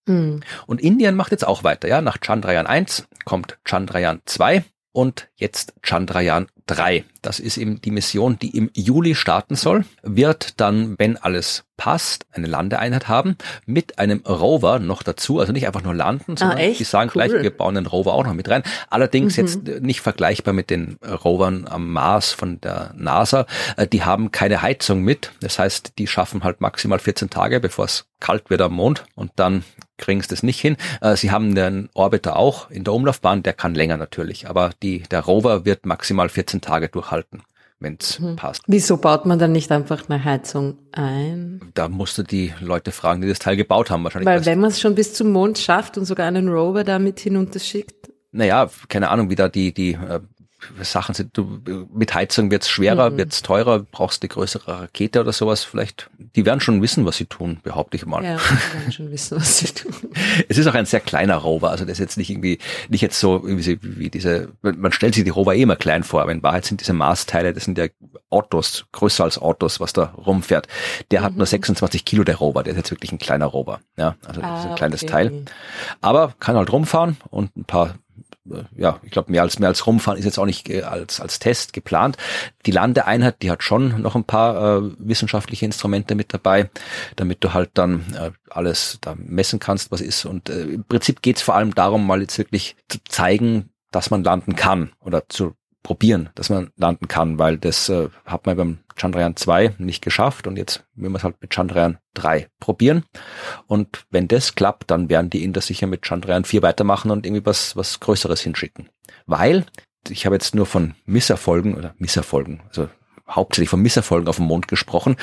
Mhm. 0.05 0.41
Und 0.65 0.81
Indien 0.81 1.15
macht 1.15 1.31
jetzt 1.31 1.47
auch 1.47 1.63
weiter, 1.63 1.87
ja. 1.87 2.01
Nach 2.01 2.17
Chandrayaan 2.19 2.67
1 2.67 3.07
kommt 3.25 3.57
Chandrayaan 3.65 4.21
2 4.25 4.63
und 4.91 5.29
jetzt 5.35 5.73
Chandrayaan 5.81 6.47
3. 6.65 7.03
Das 7.21 7.39
ist 7.39 7.57
eben 7.57 7.81
die 7.81 7.91
Mission, 7.91 8.37
die 8.39 8.55
im 8.55 8.69
Juli 8.73 9.15
starten 9.15 9.55
soll, 9.55 9.85
wird 10.03 10.59
dann, 10.59 10.95
wenn 10.97 11.17
alles 11.17 11.65
passt, 11.77 12.25
eine 12.31 12.47
Landeeinheit 12.47 13.07
haben, 13.07 13.37
mit 13.65 13.99
einem 13.99 14.19
Rover 14.19 14.79
noch 14.79 15.01
dazu, 15.01 15.39
also 15.39 15.51
nicht 15.51 15.65
einfach 15.65 15.81
nur 15.81 15.95
landen, 15.95 16.37
sondern 16.37 16.59
ah, 16.59 16.73
die 16.77 16.83
sagen 16.83 17.09
cool. 17.09 17.23
gleich, 17.23 17.41
wir 17.41 17.49
bauen 17.49 17.75
den 17.75 17.85
Rover 17.85 18.13
auch 18.13 18.25
noch 18.25 18.33
mit 18.33 18.49
rein. 18.49 18.63
Allerdings 18.89 19.37
mhm. 19.37 19.43
jetzt 19.43 19.63
nicht 19.81 20.01
vergleichbar 20.01 20.53
mit 20.53 20.69
den 20.69 20.97
Rovern 21.23 21.67
am 21.67 21.91
Mars 21.91 22.33
von 22.33 22.61
der 22.61 22.93
NASA. 22.95 23.45
Äh, 23.77 23.87
die 23.87 24.03
haben 24.03 24.31
keine 24.31 24.61
Heizung 24.61 25.01
mit. 25.01 25.31
Das 25.41 25.57
heißt, 25.57 25.93
die 25.97 26.07
schaffen 26.07 26.43
halt 26.43 26.61
maximal 26.61 26.99
14 26.99 27.29
Tage, 27.29 27.59
bevor 27.59 27.85
es 27.85 28.05
kalt 28.19 28.49
wird 28.49 28.61
am 28.61 28.73
Mond 28.73 29.05
und 29.15 29.31
dann 29.37 29.63
kriegen 29.99 30.21
sie 30.21 30.29
das 30.29 30.41
nicht 30.41 30.59
hin. 30.59 30.77
Äh, 31.01 31.15
sie 31.15 31.29
haben 31.29 31.53
den 31.53 31.89
Orbiter 31.93 32.35
auch 32.35 32.71
in 32.71 32.83
der 32.83 32.93
Umlaufbahn, 32.93 33.43
der 33.43 33.53
kann 33.53 33.75
länger 33.75 33.97
natürlich, 33.97 34.49
aber 34.49 34.71
die, 34.81 35.03
der 35.11 35.21
Rover 35.21 35.65
wird 35.65 35.85
maximal 35.85 36.29
14 36.29 36.61
Tage 36.61 36.89
durchhalten 36.89 37.43
wenn 37.79 37.97
es 37.99 38.19
mhm. 38.19 38.35
passt. 38.35 38.63
Wieso 38.67 38.97
baut 38.97 39.25
man 39.25 39.39
dann 39.39 39.51
nicht 39.51 39.71
einfach 39.71 40.09
eine 40.09 40.23
Heizung 40.23 40.77
ein? 40.91 41.61
Da 41.73 41.87
musst 41.87 42.17
du 42.17 42.23
die 42.23 42.53
Leute 42.59 42.91
fragen, 42.91 43.21
die 43.21 43.27
das 43.27 43.39
Teil 43.39 43.55
gebaut 43.55 43.89
haben 43.89 44.03
wahrscheinlich. 44.03 44.27
Weil 44.27 44.45
wenn 44.45 44.59
man 44.59 44.69
es 44.69 44.79
schon 44.79 44.95
bis 44.95 45.13
zum 45.13 45.31
Mond 45.31 45.57
schafft 45.57 45.97
und 45.97 46.05
sogar 46.05 46.27
einen 46.27 46.49
Rover 46.49 46.83
damit 46.83 47.19
hinunterschickt. 47.19 48.09
Naja, 48.31 48.69
keine 48.89 49.09
Ahnung, 49.09 49.29
wie 49.29 49.35
da 49.35 49.47
die, 49.47 49.73
die 49.73 49.93
äh, 49.93 50.19
Sachen 50.81 51.15
sind, 51.15 51.37
du, 51.37 51.61
mit 51.93 52.13
Heizung 52.13 52.51
wird's 52.51 52.69
schwerer, 52.69 53.09
mhm. 53.09 53.17
wird's 53.17 53.41
teurer, 53.41 53.79
brauchst 53.79 54.21
eine 54.21 54.29
größere 54.29 54.81
Rakete 54.81 55.21
oder 55.21 55.31
sowas 55.31 55.63
vielleicht. 55.63 56.09
Die 56.35 56.45
werden 56.45 56.59
schon 56.59 56.81
wissen, 56.81 57.05
was 57.05 57.17
sie 57.17 57.25
tun, 57.25 57.59
behaupte 57.63 57.97
ich 57.97 58.05
mal. 58.05 58.23
Ja, 58.23 58.37
die 58.73 58.73
werden 58.73 58.91
schon 58.91 59.11
wissen, 59.11 59.37
was 59.37 59.59
sie 59.59 59.67
tun. 59.67 59.93
es 60.47 60.57
ist 60.57 60.67
auch 60.67 60.75
ein 60.75 60.85
sehr 60.85 60.99
kleiner 60.99 61.35
Rover, 61.35 61.71
also 61.71 61.85
das 61.85 61.93
ist 61.93 61.99
jetzt 61.99 62.17
nicht 62.17 62.29
irgendwie, 62.29 62.59
nicht 62.89 63.01
jetzt 63.01 63.19
so 63.19 63.41
wie, 63.45 63.79
wie 63.81 64.09
diese, 64.09 64.49
man 64.61 64.91
stellt 64.91 65.15
sich 65.15 65.23
die 65.23 65.29
Rover 65.29 65.55
eh 65.55 65.61
immer 65.61 65.75
klein 65.75 66.03
vor, 66.03 66.21
aber 66.21 66.31
in 66.31 66.43
Wahrheit 66.43 66.65
sind 66.65 66.81
diese 66.81 66.93
Maßteile, 66.93 67.53
das 67.53 67.65
sind 67.65 67.77
ja 67.77 67.87
Autos, 68.29 68.85
größer 68.91 69.23
als 69.23 69.39
Autos, 69.39 69.79
was 69.79 69.93
da 69.93 70.13
rumfährt. 70.17 70.67
Der 71.11 71.21
mhm. 71.21 71.25
hat 71.25 71.35
nur 71.35 71.45
26 71.45 72.01
mhm. 72.01 72.05
Kilo, 72.05 72.23
der 72.23 72.35
Rover, 72.35 72.63
der 72.63 72.73
ist 72.73 72.77
jetzt 72.77 72.91
wirklich 72.91 73.11
ein 73.11 73.17
kleiner 73.17 73.45
Rover. 73.45 73.79
Ja, 73.97 74.15
also 74.25 74.41
das 74.41 74.49
ah, 74.49 74.59
ist 74.59 74.65
ein 74.67 74.75
kleines 74.75 75.03
okay. 75.03 75.11
Teil. 75.11 75.45
Aber 76.01 76.33
kann 76.39 76.55
halt 76.55 76.71
rumfahren 76.71 77.17
und 77.29 77.55
ein 77.57 77.65
paar 77.65 77.95
ja, 78.75 78.99
ich 79.03 79.11
glaube, 79.11 79.31
mehr 79.31 79.41
als 79.41 79.59
mehr 79.59 79.69
als 79.69 79.85
rumfahren 79.85 80.17
ist 80.17 80.25
jetzt 80.25 80.39
auch 80.39 80.45
nicht 80.45 80.69
äh, 80.69 80.81
als 80.81 81.19
als 81.19 81.39
Test 81.39 81.73
geplant. 81.73 82.17
Die 82.65 82.71
Landeeinheit, 82.71 83.41
die 83.41 83.51
hat 83.51 83.63
schon 83.63 84.01
noch 84.01 84.15
ein 84.15 84.23
paar 84.23 84.77
äh, 84.77 84.91
wissenschaftliche 84.99 85.65
Instrumente 85.65 86.15
mit 86.15 86.33
dabei, 86.33 86.69
damit 87.15 87.43
du 87.43 87.53
halt 87.53 87.71
dann 87.73 88.05
äh, 88.13 88.31
alles 88.49 88.97
da 89.01 89.15
messen 89.17 89.59
kannst, 89.59 89.91
was 89.91 90.01
ist. 90.01 90.25
Und 90.25 90.49
äh, 90.49 90.63
im 90.63 90.83
Prinzip 90.83 91.21
geht 91.21 91.37
es 91.37 91.41
vor 91.41 91.55
allem 91.55 91.73
darum, 91.75 92.05
mal 92.05 92.21
jetzt 92.21 92.37
wirklich 92.37 92.75
zu 92.87 92.99
zeigen, 93.07 93.69
dass 93.91 94.11
man 94.11 94.23
landen 94.23 94.55
kann 94.55 94.91
oder 94.99 95.27
zu 95.29 95.55
probieren, 95.83 96.29
dass 96.35 96.49
man 96.49 96.71
landen 96.75 97.07
kann, 97.07 97.39
weil 97.39 97.57
das 97.57 97.89
äh, 97.89 98.09
hat 98.25 98.45
man 98.45 98.57
beim 98.57 98.77
Chandrayaan 98.95 99.35
2 99.35 99.75
nicht 99.77 100.03
geschafft 100.03 100.45
und 100.45 100.57
jetzt 100.57 100.85
will 100.95 101.09
man 101.09 101.17
es 101.17 101.23
halt 101.23 101.41
mit 101.41 101.53
Chandrayaan 101.53 101.99
3 102.15 102.47
probieren. 102.59 103.05
Und 103.67 104.03
wenn 104.09 104.27
das 104.27 104.55
klappt, 104.55 104.91
dann 104.91 105.09
werden 105.09 105.29
die 105.29 105.43
Inder 105.43 105.61
sicher 105.61 105.87
mit 105.87 106.05
Chandrayaan 106.05 106.43
4 106.43 106.61
weitermachen 106.61 107.11
und 107.11 107.25
irgendwie 107.25 107.45
was, 107.45 107.75
was 107.75 107.99
Größeres 107.99 108.41
hinschicken. 108.41 108.89
Weil, 109.25 109.65
ich 110.09 110.25
habe 110.25 110.35
jetzt 110.35 110.53
nur 110.53 110.65
von 110.65 110.95
Misserfolgen 111.05 111.75
oder 111.75 111.93
Misserfolgen, 111.97 112.61
also 112.67 112.89
hauptsächlich 113.29 113.69
von 113.69 113.81
Misserfolgen 113.81 114.27
auf 114.27 114.37
dem 114.37 114.45
Mond 114.45 114.67
gesprochen, 114.67 115.15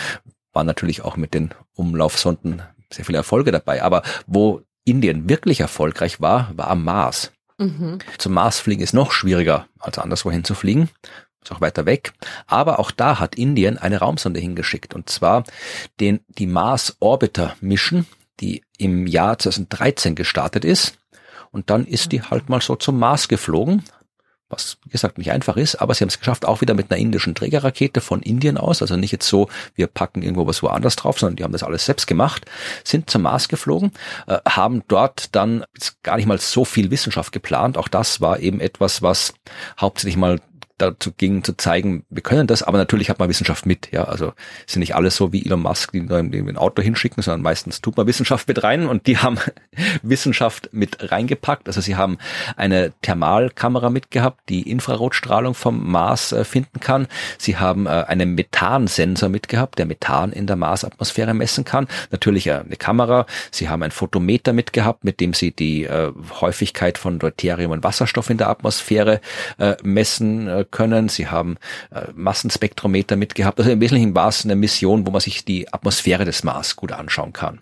war 0.53 0.65
natürlich 0.65 1.03
auch 1.03 1.17
mit 1.17 1.35
den 1.35 1.51
Umlaufsonden 1.75 2.63
sehr 2.91 3.05
viele 3.05 3.19
Erfolge 3.19 3.53
dabei. 3.53 3.83
Aber 3.83 4.03
wo 4.27 4.63
Indien 4.85 5.29
wirklich 5.29 5.61
erfolgreich 5.61 6.21
war, 6.21 6.51
war 6.57 6.69
am 6.69 6.85
Mars. 6.85 7.33
Mhm. 7.59 7.99
Zum 8.19 8.35
Mars 8.35 8.59
fliegen 8.59 8.83
ist 8.83 8.93
noch 8.93 9.13
schwieriger, 9.13 9.67
als 9.79 9.99
anderswohin 9.99 10.45
zu 10.45 10.55
fliegen. 10.55 10.91
Ist 11.43 11.53
auch 11.53 11.61
weiter 11.61 11.87
weg. 11.87 12.13
Aber 12.47 12.79
auch 12.79 12.91
da 12.91 13.19
hat 13.19 13.37
Indien 13.37 13.79
eine 13.79 13.99
Raumsonde 13.99 14.41
hingeschickt. 14.41 14.95
Und 14.95 15.09
zwar 15.09 15.45
den, 16.01 16.21
die 16.29 16.47
Mars 16.47 16.97
Orbiter 17.01 17.57
Mission, 17.61 18.07
die 18.41 18.63
im 18.79 19.07
Jahr 19.07 19.39
2013 19.39 20.15
gestartet 20.15 20.65
ist. 20.65 20.99
Und 21.53 21.71
dann 21.71 21.87
ist 21.87 22.13
die 22.13 22.23
halt 22.23 22.49
mal 22.49 22.61
so 22.61 22.77
zum 22.77 22.99
Mars 22.99 23.29
geflogen, 23.29 23.85
was 24.49 24.79
wie 24.85 24.91
gesagt 24.91 25.19
nicht 25.19 25.33
einfach 25.33 25.57
ist, 25.57 25.77
aber 25.77 25.95
sie 25.95 26.03
haben 26.03 26.09
es 26.09 26.19
geschafft, 26.19 26.45
auch 26.45 26.61
wieder 26.61 26.75
mit 26.75 26.91
einer 26.91 27.01
indischen 27.01 27.35
Trägerrakete 27.35 28.01
von 28.01 28.23
Indien 28.23 28.59
aus, 28.59 28.81
also 28.81 28.97
nicht 28.97 29.13
jetzt 29.13 29.29
so, 29.29 29.49
wir 29.75 29.89
packen 29.89 30.23
irgendwo 30.23 30.47
was 30.47 30.63
woanders 30.63 30.97
drauf, 30.97 31.19
sondern 31.19 31.37
die 31.37 31.45
haben 31.45 31.53
das 31.53 31.65
alles 31.65 31.85
selbst 31.85 32.07
gemacht, 32.07 32.47
sind 32.85 33.11
zum 33.11 33.23
Mars 33.23 33.49
geflogen, 33.49 33.93
äh, 34.27 34.39
haben 34.49 34.83
dort 34.87 35.35
dann 35.35 35.65
gar 36.03 36.17
nicht 36.17 36.27
mal 36.27 36.39
so 36.39 36.65
viel 36.65 36.91
Wissenschaft 36.91 37.33
geplant, 37.33 37.77
auch 37.77 37.89
das 37.89 38.21
war 38.21 38.39
eben 38.39 38.61
etwas, 38.61 39.03
was 39.03 39.35
hauptsächlich 39.81 40.17
mal 40.17 40.41
dazu 40.79 41.13
ging, 41.13 41.43
zu 41.43 41.57
zeigen, 41.57 42.05
wir 42.11 42.23
können 42.23 42.47
das, 42.47 42.63
aber 42.63 42.77
natürlich 42.77 43.09
hat 43.09 43.19
man 43.19 43.29
Wissenschaft 43.29 43.65
mit, 43.65 43.93
ja, 43.93 44.05
also 44.05 44.33
sind 44.67 44.81
nicht 44.81 44.95
alle 44.95 45.11
so 45.11 45.33
wie 45.33 45.45
Elon 45.45 45.63
Musk, 45.63 45.93
die 45.93 46.01
ein 46.01 46.57
Auto 46.57 46.83
hinschicken, 46.83 47.23
sondern 47.23 47.43
meistens 47.43 47.81
tut 47.81 47.97
man 47.97 48.07
Wissenschaft 48.07 48.47
mit 48.47 48.63
rein 48.63 48.87
und 48.87 49.07
die 49.07 49.17
haben 49.17 49.39
Wissenschaft 50.03 50.69
mit 50.73 51.11
reingepackt, 51.11 51.67
also 51.67 51.81
sie 51.81 51.97
haben 51.97 52.19
eine 52.57 52.93
Thermalkamera 53.01 53.89
mitgehabt, 53.89 54.49
die 54.51 54.71
Infrarotstrahlung 54.71 55.55
vom 55.55 55.91
Mars 55.91 56.33
äh, 56.33 56.45
finden 56.45 56.81
kann, 56.81 57.07
sie 57.39 57.57
haben 57.57 57.87
äh, 57.87 58.05
einen 58.07 58.35
Methansensor 58.35 59.31
mitgehabt, 59.31 59.79
der 59.79 59.87
Methan 59.87 60.31
in 60.33 60.47
der 60.47 60.57
Marsatmosphäre 60.57 61.33
messen 61.33 61.65
kann, 61.65 61.89
natürlich 62.11 62.49
äh, 62.49 62.53
eine 62.53 62.77
Kamera, 62.77 63.25
sie 63.51 63.71
haben 63.71 63.83
ein 63.83 63.93
Photometer 63.93 64.53
mitgehabt, 64.53 65.05
mit 65.05 65.21
dem 65.21 65.33
sie 65.33 65.53
die 65.53 65.89
Häufigkeit 66.41 66.99
von 66.99 67.19
Deuterium 67.19 67.73
und 67.73 67.85
Wasserstoff 67.85 68.31
in 68.31 68.39
der 68.39 68.49
Atmosphäre 68.49 69.21
messen 69.83 70.66
können. 70.71 71.09
Sie 71.09 71.29
haben 71.29 71.57
äh, 71.91 72.07
Massenspektrometer 72.15 73.17
mitgehabt. 73.17 73.59
Also 73.59 73.71
im 73.71 73.81
Wesentlichen 73.81 74.15
war 74.15 74.29
es 74.29 74.45
eine 74.45 74.57
Mission, 74.57 75.07
wo 75.07 75.11
man 75.11 75.21
sich 75.21 75.45
die 75.45 75.73
Atmosphäre 75.73 76.25
des 76.25 76.45
Mars 76.45 76.77
gut 76.77 76.93
anschauen 76.93 77.33
kann. 77.33 77.61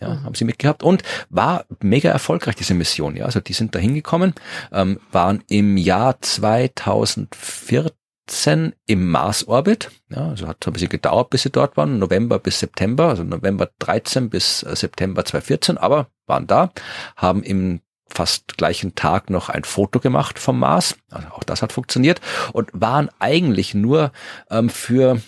Ja, 0.00 0.10
mhm. 0.10 0.24
haben 0.24 0.34
sie 0.34 0.44
mitgehabt 0.44 0.82
und 0.82 1.02
war 1.28 1.66
mega 1.80 2.10
erfolgreich, 2.10 2.56
diese 2.56 2.74
Mission. 2.74 3.16
Ja, 3.16 3.26
also 3.26 3.40
die 3.40 3.52
sind 3.52 3.74
da 3.74 3.78
hingekommen, 3.78 4.34
ähm, 4.72 4.98
waren 5.12 5.44
im 5.48 5.76
Jahr 5.76 6.20
2014 6.20 8.74
im 8.86 9.10
Mars-Orbit. 9.10 9.90
Ja, 10.08 10.28
also 10.28 10.48
hat 10.48 10.66
ein 10.66 10.72
bisschen 10.72 10.88
gedauert, 10.88 11.30
bis 11.30 11.42
sie 11.42 11.50
dort 11.50 11.76
waren, 11.76 11.98
November 11.98 12.38
bis 12.38 12.60
September, 12.60 13.08
also 13.08 13.24
November 13.24 13.68
13 13.78 14.30
bis 14.30 14.62
äh, 14.62 14.74
September 14.74 15.24
2014, 15.24 15.76
aber 15.76 16.08
waren 16.26 16.46
da, 16.46 16.70
haben 17.16 17.42
im 17.42 17.80
fast 18.12 18.56
gleichen 18.58 18.94
Tag 18.94 19.30
noch 19.30 19.48
ein 19.48 19.64
Foto 19.64 20.00
gemacht 20.00 20.38
vom 20.38 20.58
Mars. 20.58 20.96
Also 21.10 21.28
auch 21.28 21.44
das 21.44 21.62
hat 21.62 21.72
funktioniert 21.72 22.20
und 22.52 22.70
waren 22.72 23.08
eigentlich 23.18 23.74
nur 23.74 24.12
ähm, 24.50 24.68
für 24.68 25.20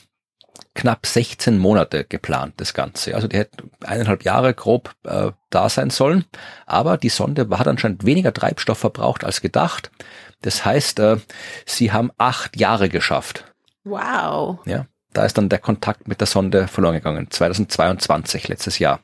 knapp 0.75 1.07
16 1.07 1.59
Monate 1.59 2.05
geplant, 2.05 2.55
das 2.57 2.75
Ganze. 2.75 3.15
Also 3.15 3.29
die 3.29 3.37
hätten 3.37 3.71
eineinhalb 3.85 4.25
Jahre 4.25 4.55
grob 4.55 4.95
äh, 5.05 5.33
da 5.51 5.69
sein 5.69 5.91
sollen. 5.91 6.25
Aber 6.67 6.97
die 6.97 7.09
Sonde 7.09 7.49
hat 7.59 7.69
anscheinend 7.69 8.07
weniger 8.07 8.33
Treibstoff 8.33 8.79
verbraucht 8.79 9.25
als 9.25 9.41
gedacht. 9.41 9.91
Das 10.41 10.65
heißt, 10.65 10.99
äh, 10.99 11.19
sie 11.67 11.93
haben 11.93 12.11
acht 12.19 12.59
Jahre 12.59 12.89
geschafft. 12.89 13.45
Wow. 13.85 14.61
Ja, 14.65 14.87
da 15.13 15.25
ist 15.25 15.37
dann 15.37 15.49
der 15.49 15.59
Kontakt 15.59 16.09
mit 16.09 16.21
der 16.21 16.27
Sonde 16.27 16.69
verloren 16.69 16.95
gegangen. 16.95 17.31
2022, 17.31 18.49
letztes 18.49 18.79
Jahr. 18.79 19.01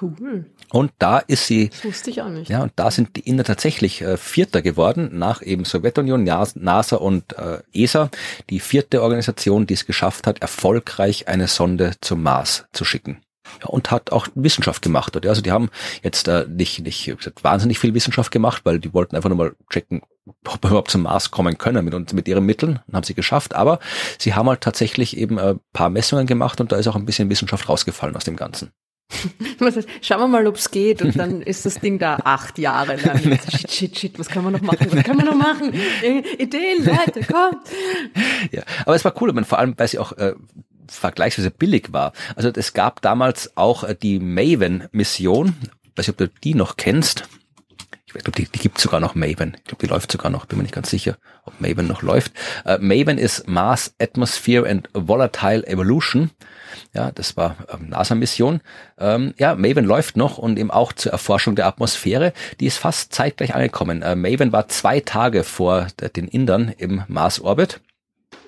Cool. 0.00 0.46
Und 0.72 0.90
da 0.98 1.18
ist 1.18 1.46
sie. 1.46 1.68
Das 1.68 1.84
wusste 1.84 2.10
ich 2.10 2.22
auch 2.22 2.30
nicht. 2.30 2.48
Ja, 2.48 2.62
und 2.62 2.72
da 2.76 2.90
sind 2.90 3.14
die 3.16 3.20
Inder 3.20 3.44
tatsächlich 3.44 4.00
äh, 4.00 4.16
Vierter 4.16 4.62
geworden, 4.62 5.10
nach 5.12 5.42
eben 5.42 5.66
Sowjetunion, 5.66 6.24
NASA 6.24 6.96
und 6.96 7.36
äh, 7.38 7.58
ESA, 7.74 8.10
die 8.48 8.58
vierte 8.58 9.02
Organisation, 9.02 9.66
die 9.66 9.74
es 9.74 9.84
geschafft 9.84 10.26
hat, 10.26 10.40
erfolgreich 10.40 11.28
eine 11.28 11.46
Sonde 11.46 11.92
zum 12.00 12.22
Mars 12.22 12.64
zu 12.72 12.86
schicken. 12.86 13.20
Ja, 13.60 13.66
und 13.66 13.90
hat 13.90 14.12
auch 14.12 14.28
Wissenschaft 14.34 14.80
gemacht. 14.80 15.14
Dort. 15.14 15.26
Also 15.26 15.42
die 15.42 15.52
haben 15.52 15.68
jetzt 16.02 16.26
äh, 16.28 16.46
nicht, 16.48 16.80
nicht 16.80 17.14
wahnsinnig 17.42 17.78
viel 17.78 17.92
Wissenschaft 17.92 18.30
gemacht, 18.30 18.62
weil 18.64 18.78
die 18.78 18.94
wollten 18.94 19.14
einfach 19.14 19.28
nur 19.28 19.38
mal 19.38 19.54
checken, 19.68 20.00
ob 20.46 20.64
wir 20.64 20.70
überhaupt 20.70 20.90
zum 20.90 21.02
Mars 21.02 21.30
kommen 21.30 21.58
können 21.58 21.84
mit, 21.84 21.92
uns, 21.92 22.14
mit 22.14 22.28
ihren 22.28 22.46
Mitteln. 22.46 22.80
Und 22.86 22.94
haben 22.94 23.04
sie 23.04 23.14
geschafft. 23.14 23.54
Aber 23.54 23.78
sie 24.18 24.32
haben 24.32 24.48
halt 24.48 24.62
tatsächlich 24.62 25.18
eben 25.18 25.38
ein 25.38 25.56
äh, 25.56 25.58
paar 25.74 25.90
Messungen 25.90 26.26
gemacht 26.26 26.62
und 26.62 26.72
da 26.72 26.76
ist 26.76 26.86
auch 26.88 26.96
ein 26.96 27.04
bisschen 27.04 27.28
Wissenschaft 27.28 27.68
rausgefallen 27.68 28.16
aus 28.16 28.24
dem 28.24 28.36
Ganzen. 28.36 28.72
Schauen 30.00 30.20
wir 30.20 30.28
mal, 30.28 30.46
ob 30.46 30.56
es 30.56 30.70
geht. 30.70 31.02
Und 31.02 31.18
dann 31.18 31.42
ist 31.42 31.66
das 31.66 31.80
Ding 31.80 31.98
da 31.98 32.16
acht 32.24 32.58
Jahre 32.58 32.96
lang. 32.96 33.20
Shit, 33.50 33.70
shit, 33.70 33.98
shit, 33.98 34.18
was 34.18 34.28
kann 34.28 34.44
man 34.44 34.52
noch 34.52 34.60
machen? 34.60 34.86
Was 34.90 35.04
kann 35.04 35.16
man 35.16 35.26
noch 35.26 35.34
machen? 35.34 35.72
Ideen, 36.38 36.84
Leute, 36.84 37.20
kommt. 37.20 37.66
Ja, 38.50 38.62
aber 38.84 38.94
es 38.94 39.04
war 39.04 39.14
cool, 39.20 39.32
man, 39.32 39.44
vor 39.44 39.58
allem, 39.58 39.74
weil 39.76 39.88
sie 39.88 39.98
auch 39.98 40.12
äh, 40.12 40.34
vergleichsweise 40.88 41.50
billig 41.50 41.92
war. 41.92 42.12
Also 42.36 42.50
es 42.54 42.72
gab 42.72 43.02
damals 43.02 43.56
auch 43.56 43.84
äh, 43.84 43.94
die 44.00 44.18
Maven-Mission. 44.18 45.54
Weiß 45.96 46.06
nicht, 46.06 46.10
ob 46.10 46.16
du 46.18 46.28
die 46.28 46.54
noch 46.54 46.76
kennst. 46.76 47.24
Ich 48.14 48.24
glaube, 48.24 48.36
die, 48.36 48.46
die 48.46 48.58
gibt 48.58 48.78
sogar 48.78 49.00
noch 49.00 49.14
Maven. 49.14 49.56
Ich 49.56 49.64
glaube, 49.64 49.86
die 49.86 49.90
läuft 49.90 50.12
sogar 50.12 50.30
noch. 50.30 50.46
Bin 50.46 50.58
mir 50.58 50.64
nicht 50.64 50.74
ganz 50.74 50.90
sicher, 50.90 51.16
ob 51.44 51.60
Maven 51.60 51.86
noch 51.86 52.02
läuft. 52.02 52.32
Äh, 52.64 52.78
Maven 52.78 53.18
ist 53.18 53.48
Mars 53.48 53.94
Atmosphere 54.00 54.68
and 54.68 54.88
Volatile 54.92 55.66
Evolution. 55.66 56.30
Ja, 56.92 57.10
das 57.10 57.36
war 57.36 57.56
ähm, 57.72 57.88
NASA-Mission. 57.88 58.60
Ähm, 58.98 59.34
ja, 59.38 59.54
Maven 59.54 59.84
läuft 59.84 60.16
noch 60.16 60.38
und 60.38 60.58
eben 60.58 60.70
auch 60.70 60.92
zur 60.92 61.12
Erforschung 61.12 61.56
der 61.56 61.66
Atmosphäre. 61.66 62.32
Die 62.60 62.66
ist 62.66 62.78
fast 62.78 63.12
zeitgleich 63.14 63.54
angekommen. 63.54 64.02
Äh, 64.02 64.14
Maven 64.14 64.52
war 64.52 64.68
zwei 64.68 65.00
Tage 65.00 65.44
vor 65.44 65.86
den 66.16 66.28
Indern 66.28 66.68
im 66.76 67.02
Mars-Orbit. 67.08 67.80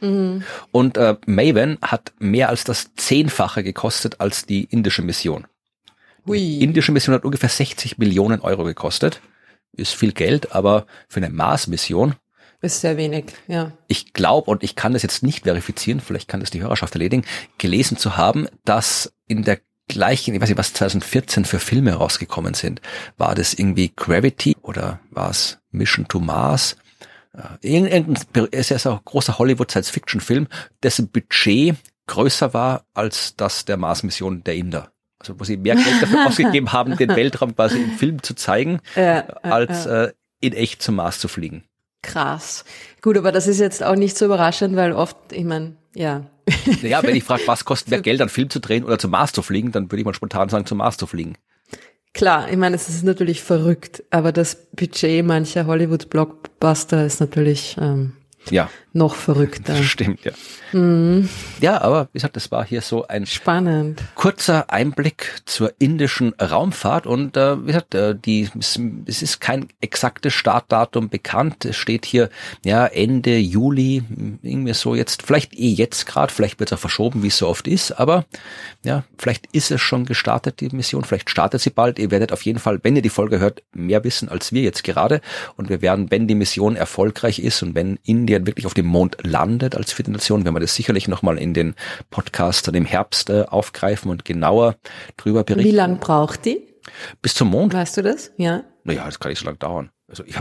Mhm. 0.00 0.42
Und 0.70 0.96
äh, 0.96 1.16
Maven 1.26 1.78
hat 1.82 2.12
mehr 2.18 2.48
als 2.48 2.64
das 2.64 2.94
Zehnfache 2.94 3.62
gekostet 3.62 4.20
als 4.20 4.46
die 4.46 4.64
indische 4.64 5.02
Mission. 5.02 5.46
Hui. 6.26 6.38
Die 6.38 6.64
indische 6.64 6.92
Mission 6.92 7.14
hat 7.14 7.24
ungefähr 7.24 7.48
60 7.48 7.98
Millionen 7.98 8.40
Euro 8.40 8.64
gekostet. 8.64 9.20
Ist 9.76 9.94
viel 9.94 10.12
Geld, 10.12 10.52
aber 10.52 10.86
für 11.08 11.18
eine 11.18 11.30
Mars-Mission 11.30 12.14
ist 12.64 12.80
sehr 12.80 12.96
wenig, 12.96 13.26
ja. 13.46 13.72
Ich 13.88 14.14
glaube, 14.14 14.50
und 14.50 14.62
ich 14.62 14.74
kann 14.74 14.94
das 14.94 15.02
jetzt 15.02 15.22
nicht 15.22 15.44
verifizieren, 15.44 16.00
vielleicht 16.00 16.28
kann 16.28 16.40
das 16.40 16.50
die 16.50 16.62
Hörerschaft 16.62 16.94
erledigen, 16.94 17.24
gelesen 17.58 17.98
zu 17.98 18.16
haben, 18.16 18.48
dass 18.64 19.12
in 19.26 19.42
der 19.42 19.60
gleichen, 19.86 20.34
ich 20.34 20.40
weiß 20.40 20.48
nicht, 20.48 20.58
was 20.58 20.72
2014 20.72 21.44
für 21.44 21.58
Filme 21.58 21.92
rausgekommen 21.92 22.54
sind. 22.54 22.80
War 23.18 23.34
das 23.34 23.52
irgendwie 23.52 23.92
Gravity 23.94 24.56
oder 24.62 25.00
war 25.10 25.28
es 25.28 25.58
Mission 25.72 26.08
to 26.08 26.20
Mars? 26.20 26.76
Äh, 27.34 27.42
irgendein, 27.60 28.16
es 28.50 28.70
ist 28.70 28.86
ein 28.86 28.98
großer 29.04 29.38
Hollywood-Science-Fiction-Film, 29.38 30.48
dessen 30.82 31.08
Budget 31.08 31.76
größer 32.06 32.54
war 32.54 32.86
als 32.94 33.36
das 33.36 33.66
der 33.66 33.76
Mars-Mission 33.76 34.42
der 34.42 34.54
Inder. 34.54 34.93
Also 35.24 35.40
wo 35.40 35.44
sie 35.44 35.56
mehr 35.56 35.74
Geld 35.74 36.02
dafür 36.02 36.26
ausgegeben 36.26 36.72
haben, 36.72 36.96
den 36.96 37.10
Weltraum 37.10 37.54
quasi 37.54 37.82
im 37.82 37.92
Film 37.92 38.22
zu 38.22 38.34
zeigen, 38.34 38.80
äh, 38.96 39.18
äh, 39.18 39.22
als 39.42 39.86
äh, 39.86 40.12
in 40.40 40.52
echt 40.52 40.82
zum 40.82 40.96
Mars 40.96 41.18
zu 41.18 41.28
fliegen. 41.28 41.64
Krass. 42.02 42.64
Gut, 43.00 43.16
aber 43.16 43.32
das 43.32 43.46
ist 43.46 43.60
jetzt 43.60 43.82
auch 43.82 43.96
nicht 43.96 44.16
so 44.16 44.26
überraschend, 44.26 44.76
weil 44.76 44.92
oft, 44.92 45.16
ich 45.32 45.44
meine, 45.44 45.76
ja. 45.94 46.26
Naja, 46.82 47.02
wenn 47.02 47.16
ich 47.16 47.24
frage, 47.24 47.42
was 47.46 47.64
kostet 47.64 47.88
mehr 47.90 48.00
Geld, 48.02 48.20
einen 48.20 48.28
Film 48.28 48.50
zu 48.50 48.60
drehen 48.60 48.84
oder 48.84 48.98
zum 48.98 49.10
Mars 49.10 49.32
zu 49.32 49.40
fliegen, 49.40 49.72
dann 49.72 49.90
würde 49.90 50.00
ich 50.00 50.04
mal 50.04 50.14
spontan 50.14 50.50
sagen, 50.50 50.66
zum 50.66 50.78
Mars 50.78 50.98
zu 50.98 51.06
fliegen. 51.06 51.36
Klar, 52.12 52.50
ich 52.50 52.56
meine, 52.56 52.76
es 52.76 52.88
ist 52.88 53.02
natürlich 53.02 53.42
verrückt, 53.42 54.04
aber 54.10 54.30
das 54.30 54.68
Budget 54.72 55.24
mancher 55.24 55.66
Hollywood-Blockbuster 55.66 57.06
ist 57.06 57.20
natürlich 57.20 57.76
ähm, 57.80 58.12
ja. 58.50 58.68
Noch 58.94 59.16
verrückter. 59.16 59.74
Stimmt, 59.82 60.24
ja. 60.24 60.32
Mhm. 60.72 61.28
Ja, 61.60 61.80
aber 61.82 62.08
wie 62.12 62.18
gesagt, 62.18 62.36
das 62.36 62.50
war 62.50 62.64
hier 62.64 62.80
so 62.80 63.06
ein 63.06 63.26
spannend 63.26 64.02
kurzer 64.14 64.70
Einblick 64.70 65.42
zur 65.44 65.72
indischen 65.78 66.32
Raumfahrt 66.34 67.06
und 67.06 67.36
äh, 67.36 67.60
wie 67.62 67.66
gesagt, 67.66 67.94
äh, 67.94 68.14
die 68.14 68.48
es 69.06 69.22
ist 69.22 69.40
kein 69.40 69.68
exaktes 69.80 70.32
Startdatum 70.32 71.08
bekannt. 71.08 71.64
Es 71.64 71.76
steht 71.76 72.06
hier 72.06 72.30
ja 72.64 72.86
Ende 72.86 73.36
Juli 73.36 74.02
irgendwie 74.42 74.74
so 74.74 74.94
jetzt 74.94 75.22
vielleicht 75.22 75.54
eh 75.54 75.70
jetzt 75.70 76.06
gerade, 76.06 76.32
vielleicht 76.32 76.60
wird 76.60 76.70
es 76.70 76.78
auch 76.78 76.80
verschoben, 76.80 77.22
wie 77.22 77.28
es 77.28 77.38
so 77.38 77.48
oft 77.48 77.66
ist, 77.68 77.92
aber 77.92 78.24
ja, 78.84 79.04
vielleicht 79.18 79.46
ist 79.52 79.70
es 79.70 79.80
schon 79.80 80.04
gestartet 80.04 80.60
die 80.60 80.68
Mission, 80.68 81.04
vielleicht 81.04 81.30
startet 81.30 81.60
sie 81.60 81.70
bald. 81.70 81.98
Ihr 81.98 82.10
werdet 82.10 82.32
auf 82.32 82.42
jeden 82.42 82.58
Fall, 82.58 82.80
wenn 82.82 82.96
ihr 82.96 83.02
die 83.02 83.08
Folge 83.08 83.38
hört, 83.38 83.62
mehr 83.72 84.04
wissen 84.04 84.28
als 84.28 84.52
wir 84.52 84.62
jetzt 84.62 84.84
gerade 84.84 85.20
und 85.56 85.68
wir 85.68 85.82
werden, 85.82 86.10
wenn 86.10 86.28
die 86.28 86.34
Mission 86.34 86.76
erfolgreich 86.76 87.38
ist 87.38 87.62
und 87.62 87.74
wenn 87.74 87.98
Indien 88.04 88.46
wirklich 88.46 88.66
auf 88.66 88.74
dem 88.74 88.83
Mond 88.86 89.16
landet 89.22 89.76
als 89.76 89.92
vierte 89.92 90.10
Nation, 90.10 90.44
wenn 90.44 90.54
wir 90.54 90.60
das 90.60 90.74
sicherlich 90.74 91.08
nochmal 91.08 91.38
in 91.38 91.54
den 91.54 91.74
Podcast 92.10 92.68
dann 92.68 92.74
im 92.74 92.84
Herbst 92.84 93.30
äh, 93.30 93.42
aufgreifen 93.42 94.10
und 94.10 94.24
genauer 94.24 94.76
drüber 95.16 95.44
berichten. 95.44 95.70
Wie 95.70 95.76
lang 95.76 96.00
braucht 96.00 96.44
die? 96.44 96.66
Bis 97.22 97.34
zum 97.34 97.48
Mond. 97.48 97.72
Weißt 97.72 97.96
du 97.96 98.02
das? 98.02 98.32
Ja. 98.36 98.64
Naja, 98.84 99.04
das 99.06 99.18
kann 99.18 99.30
nicht 99.30 99.38
so 99.38 99.46
lange 99.46 99.58
dauern. 99.58 99.90
Also 100.06 100.22
ich 100.24 100.34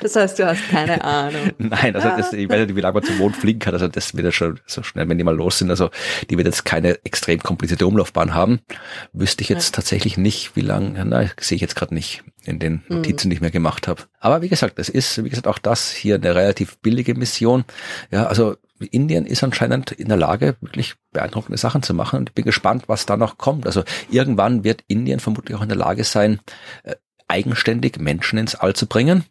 das 0.00 0.14
heißt, 0.14 0.38
du 0.38 0.46
hast 0.46 0.68
keine 0.68 1.02
Ahnung. 1.02 1.52
Nein, 1.58 1.96
also 1.96 2.08
das, 2.10 2.34
ich 2.34 2.48
weiß 2.48 2.66
nicht, 2.66 2.76
wie 2.76 2.80
lange 2.80 2.94
man 2.94 3.02
zum 3.02 3.16
Mond 3.16 3.34
fliegen 3.34 3.58
kann. 3.60 3.72
Also 3.72 3.88
das 3.88 4.14
wird 4.14 4.26
ja 4.26 4.32
schon 4.32 4.60
so 4.66 4.82
schnell, 4.82 5.08
wenn 5.08 5.16
die 5.16 5.24
mal 5.24 5.34
los 5.34 5.58
sind. 5.58 5.70
Also 5.70 5.90
die 6.28 6.36
wird 6.36 6.46
jetzt 6.46 6.66
keine 6.66 7.02
extrem 7.04 7.40
komplizierte 7.40 7.86
Umlaufbahn 7.86 8.34
haben. 8.34 8.60
Wüsste 9.14 9.42
ich 9.42 9.48
jetzt 9.48 9.70
ja. 9.70 9.76
tatsächlich 9.76 10.18
nicht, 10.18 10.54
wie 10.54 10.60
lange. 10.60 11.02
Nein, 11.04 11.30
sehe 11.40 11.56
ich 11.56 11.62
jetzt 11.62 11.76
gerade 11.76 11.94
nicht 11.94 12.22
in 12.44 12.58
den 12.58 12.82
mhm. 12.88 12.96
Notizen, 12.96 13.28
mhm. 13.28 13.30
die 13.30 13.36
ich 13.36 13.40
mir 13.40 13.50
gemacht 13.50 13.88
habe. 13.88 14.02
Aber 14.18 14.42
wie 14.42 14.48
gesagt, 14.48 14.78
es 14.78 14.90
ist, 14.90 15.24
wie 15.24 15.30
gesagt, 15.30 15.46
auch 15.46 15.58
das 15.58 15.90
hier 15.90 16.16
eine 16.16 16.34
relativ 16.34 16.76
billige 16.78 17.14
Mission. 17.14 17.64
Ja, 18.10 18.26
also 18.26 18.56
Indien 18.90 19.26
ist 19.26 19.44
anscheinend 19.44 19.92
in 19.92 20.08
der 20.08 20.16
Lage, 20.16 20.56
wirklich 20.60 20.94
beeindruckende 21.12 21.58
Sachen 21.58 21.82
zu 21.82 21.94
machen. 21.94 22.20
Und 22.20 22.30
ich 22.30 22.34
bin 22.34 22.44
gespannt, 22.44 22.84
was 22.86 23.06
da 23.06 23.16
noch 23.16 23.38
kommt. 23.38 23.66
Also 23.66 23.82
irgendwann 24.10 24.64
wird 24.64 24.84
Indien 24.88 25.20
vermutlich 25.20 25.56
auch 25.56 25.62
in 25.62 25.68
der 25.68 25.78
Lage 25.78 26.04
sein, 26.04 26.40
äh, 26.82 26.96
eigenständig 27.30 27.98
Menschen 27.98 28.38
ins 28.38 28.54
All 28.54 28.74
zu 28.74 28.86
bringen. 28.86 29.24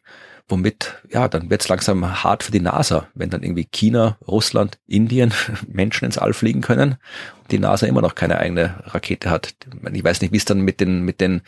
Womit, 0.51 0.95
ja, 1.11 1.27
dann 1.27 1.51
wird 1.51 1.61
es 1.61 1.67
langsam 1.69 2.23
hart 2.23 2.41
für 2.41 2.51
die 2.51 2.59
NASA, 2.59 3.07
wenn 3.13 3.29
dann 3.29 3.43
irgendwie 3.43 3.65
China, 3.65 4.17
Russland, 4.27 4.79
Indien 4.87 5.31
Menschen 5.67 6.05
ins 6.05 6.17
All 6.17 6.33
fliegen 6.33 6.61
können 6.61 6.95
und 7.43 7.51
die 7.51 7.59
NASA 7.59 7.85
immer 7.85 8.01
noch 8.01 8.15
keine 8.15 8.39
eigene 8.39 8.83
Rakete 8.85 9.29
hat. 9.29 9.53
Ich 9.93 10.03
weiß 10.03 10.21
nicht, 10.21 10.33
wie 10.33 10.37
es 10.37 10.45
dann 10.45 10.61
mit 10.61 10.81
den 10.81 11.03
mit 11.03 11.21
den 11.21 11.41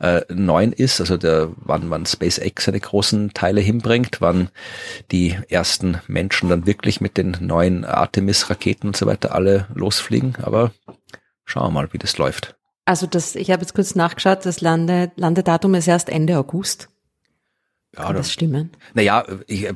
äh, 0.00 0.20
neuen 0.28 0.74
ist, 0.74 1.00
also 1.00 1.16
der, 1.16 1.48
wann 1.56 1.88
wann 1.88 2.04
SpaceX 2.04 2.66
seine 2.66 2.80
großen 2.80 3.32
Teile 3.32 3.62
hinbringt, 3.62 4.20
wann 4.20 4.50
die 5.12 5.38
ersten 5.48 6.02
Menschen 6.06 6.50
dann 6.50 6.66
wirklich 6.66 7.00
mit 7.00 7.16
den 7.16 7.38
neuen 7.40 7.86
Artemis-Raketen 7.86 8.88
und 8.88 8.98
so 8.98 9.06
weiter 9.06 9.34
alle 9.34 9.66
losfliegen. 9.74 10.36
Aber 10.42 10.72
schauen 11.46 11.68
wir 11.68 11.70
mal, 11.70 11.92
wie 11.94 11.98
das 11.98 12.18
läuft. 12.18 12.54
Also 12.84 13.06
das, 13.06 13.36
ich 13.36 13.50
habe 13.50 13.62
jetzt 13.62 13.74
kurz 13.74 13.94
nachgeschaut, 13.94 14.44
das 14.44 14.60
Lande, 14.60 15.12
Landedatum 15.16 15.74
ist 15.74 15.86
erst 15.86 16.08
Ende 16.08 16.38
August. 16.38 16.88
Ja, 17.94 18.04
Kann 18.06 18.16
das 18.16 18.32
stimmen? 18.32 18.70
Naja, 18.94 19.24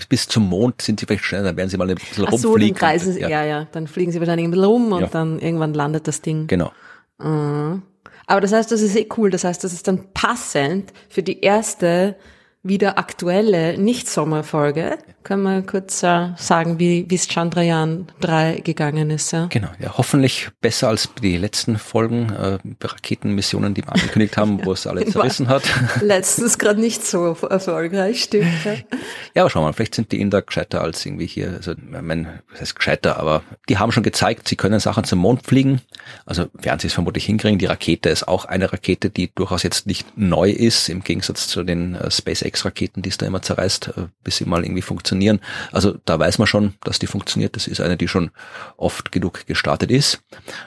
bis 0.08 0.26
zum 0.26 0.48
Mond 0.48 0.80
sind 0.80 1.00
sie 1.00 1.06
vielleicht 1.06 1.24
schneller, 1.24 1.44
dann 1.44 1.56
werden 1.56 1.68
sie 1.68 1.76
mal 1.76 1.88
ein 1.88 1.96
bisschen 1.96 2.24
Ach 2.26 2.32
rumfliegen. 2.32 2.40
So, 2.40 2.56
dann 2.58 2.74
kreisen 2.74 3.12
sie, 3.12 3.20
ja. 3.20 3.28
ja, 3.28 3.44
ja, 3.44 3.66
dann 3.72 3.86
fliegen 3.86 4.10
sie 4.10 4.20
wahrscheinlich 4.20 4.46
ein 4.46 4.50
bisschen 4.50 4.64
rum 4.64 4.92
und 4.92 5.02
ja. 5.02 5.08
dann 5.08 5.38
irgendwann 5.38 5.74
landet 5.74 6.08
das 6.08 6.22
Ding. 6.22 6.46
Genau. 6.46 6.72
Mhm. 7.18 7.82
Aber 8.26 8.40
das 8.40 8.52
heißt, 8.52 8.72
das 8.72 8.80
ist 8.80 8.96
eh 8.96 9.06
cool. 9.16 9.30
Das 9.30 9.44
heißt, 9.44 9.62
das 9.62 9.72
ist 9.72 9.86
dann 9.86 10.12
passend 10.12 10.92
für 11.08 11.22
die 11.22 11.40
erste 11.42 12.16
wieder 12.62 12.98
aktuelle 12.98 13.78
Nicht-Sommerfolge. 13.78 14.98
Können 15.26 15.42
wir 15.42 15.62
kurz 15.62 16.02
äh, 16.02 16.28
sagen, 16.36 16.78
wie 16.78 17.06
es 17.10 17.26
Chandrayaan 17.26 18.06
3 18.20 18.60
gegangen 18.64 19.10
ist? 19.10 19.32
Ja? 19.32 19.46
Genau, 19.46 19.68
ja, 19.80 19.96
hoffentlich 19.96 20.50
besser 20.60 20.88
als 20.88 21.08
die 21.20 21.36
letzten 21.36 21.78
Folgen, 21.78 22.30
äh, 22.30 22.58
Raketenmissionen, 22.80 23.74
die 23.74 23.82
wir 23.82 23.92
angekündigt 23.92 24.36
haben, 24.36 24.60
wo 24.64 24.72
es 24.72 24.86
alle 24.86 25.04
zerrissen 25.04 25.48
hat. 25.48 25.64
Letztens 26.00 26.58
gerade 26.58 26.80
nicht 26.80 27.04
so 27.04 27.36
erfolgreich, 27.50 28.22
stimmt. 28.22 28.46
Ja. 28.64 28.74
ja, 29.34 29.42
aber 29.42 29.50
schau 29.50 29.62
mal, 29.62 29.72
vielleicht 29.72 29.96
sind 29.96 30.12
die 30.12 30.20
Inder 30.20 30.42
gescheiter 30.42 30.80
als 30.80 31.04
irgendwie 31.04 31.26
hier, 31.26 31.54
also 31.54 31.72
ich 31.72 31.78
meine, 32.02 32.44
was 32.50 32.60
heißt 32.60 32.76
gescheiter, 32.76 33.18
aber 33.18 33.42
die 33.68 33.78
haben 33.78 33.90
schon 33.90 34.04
gezeigt, 34.04 34.46
sie 34.46 34.56
können 34.56 34.78
Sachen 34.78 35.02
zum 35.02 35.18
Mond 35.18 35.44
fliegen, 35.44 35.80
also 36.24 36.46
werden 36.52 36.78
sie 36.78 36.86
es 36.86 36.94
vermutlich 36.94 37.24
hinkriegen. 37.24 37.58
Die 37.58 37.66
Rakete 37.66 38.10
ist 38.10 38.28
auch 38.28 38.44
eine 38.44 38.72
Rakete, 38.72 39.10
die 39.10 39.32
durchaus 39.34 39.64
jetzt 39.64 39.86
nicht 39.86 40.16
neu 40.16 40.50
ist, 40.50 40.88
im 40.88 41.02
Gegensatz 41.02 41.48
zu 41.48 41.64
den 41.64 41.96
äh, 41.96 42.10
SpaceX 42.12 42.46
SpaceX-Raketen, 42.56 43.02
die 43.02 43.08
es 43.08 43.18
da 43.18 43.26
immer 43.26 43.42
zerreißt, 43.42 43.88
äh, 43.88 44.06
bis 44.22 44.36
sie 44.36 44.44
mal 44.44 44.64
irgendwie 44.64 44.82
funktionieren. 45.16 45.40
Also 45.72 45.98
da 46.04 46.18
weiß 46.18 46.38
man 46.38 46.46
schon, 46.46 46.74
dass 46.84 46.98
die 46.98 47.06
funktioniert. 47.06 47.56
Das 47.56 47.66
ist 47.66 47.80
eine, 47.80 47.96
die 47.96 48.08
schon 48.08 48.30
oft 48.76 49.12
genug 49.12 49.46
gestartet 49.46 49.90
ist. 49.90 50.20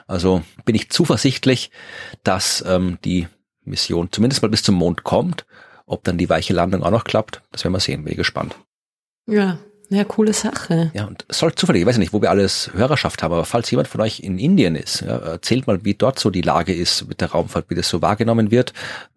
Also 0.07 0.43
bin 0.65 0.75
ich 0.75 0.89
zuversichtlich, 0.89 1.71
dass 2.23 2.63
ähm, 2.67 2.97
die 3.03 3.27
Mission 3.63 4.09
zumindest 4.11 4.41
mal 4.41 4.49
bis 4.49 4.63
zum 4.63 4.75
Mond 4.75 5.03
kommt. 5.03 5.45
Ob 5.85 6.03
dann 6.03 6.17
die 6.17 6.29
weiche 6.29 6.53
Landung 6.53 6.83
auch 6.83 6.91
noch 6.91 7.03
klappt, 7.03 7.41
das 7.51 7.63
werden 7.63 7.73
wir 7.73 7.79
sehen. 7.79 8.03
Bin 8.03 8.15
gespannt. 8.15 8.55
Ja, 9.25 9.57
ja, 9.89 10.03
coole 10.03 10.33
Sache. 10.33 10.91
Ja, 10.93 11.05
und 11.05 11.25
soll 11.29 11.53
zufällig, 11.55 11.81
ich 11.81 11.87
weiß 11.87 11.97
nicht, 11.97 12.13
wo 12.13 12.21
wir 12.21 12.29
alles 12.29 12.69
Hörerschaft 12.73 13.23
haben, 13.23 13.33
aber 13.33 13.45
falls 13.45 13.71
jemand 13.71 13.87
von 13.87 14.01
euch 14.01 14.19
in 14.19 14.37
Indien 14.37 14.75
ist, 14.75 15.01
ja, 15.01 15.17
erzählt 15.17 15.65
mal, 15.65 15.83
wie 15.83 15.95
dort 15.95 16.19
so 16.19 16.29
die 16.29 16.41
Lage 16.41 16.73
ist 16.73 17.07
mit 17.07 17.21
der 17.21 17.31
Raumfahrt, 17.31 17.69
wie 17.69 17.75
das 17.75 17.89
so 17.89 18.01
wahrgenommen 18.01 18.51
wird, 18.51 18.73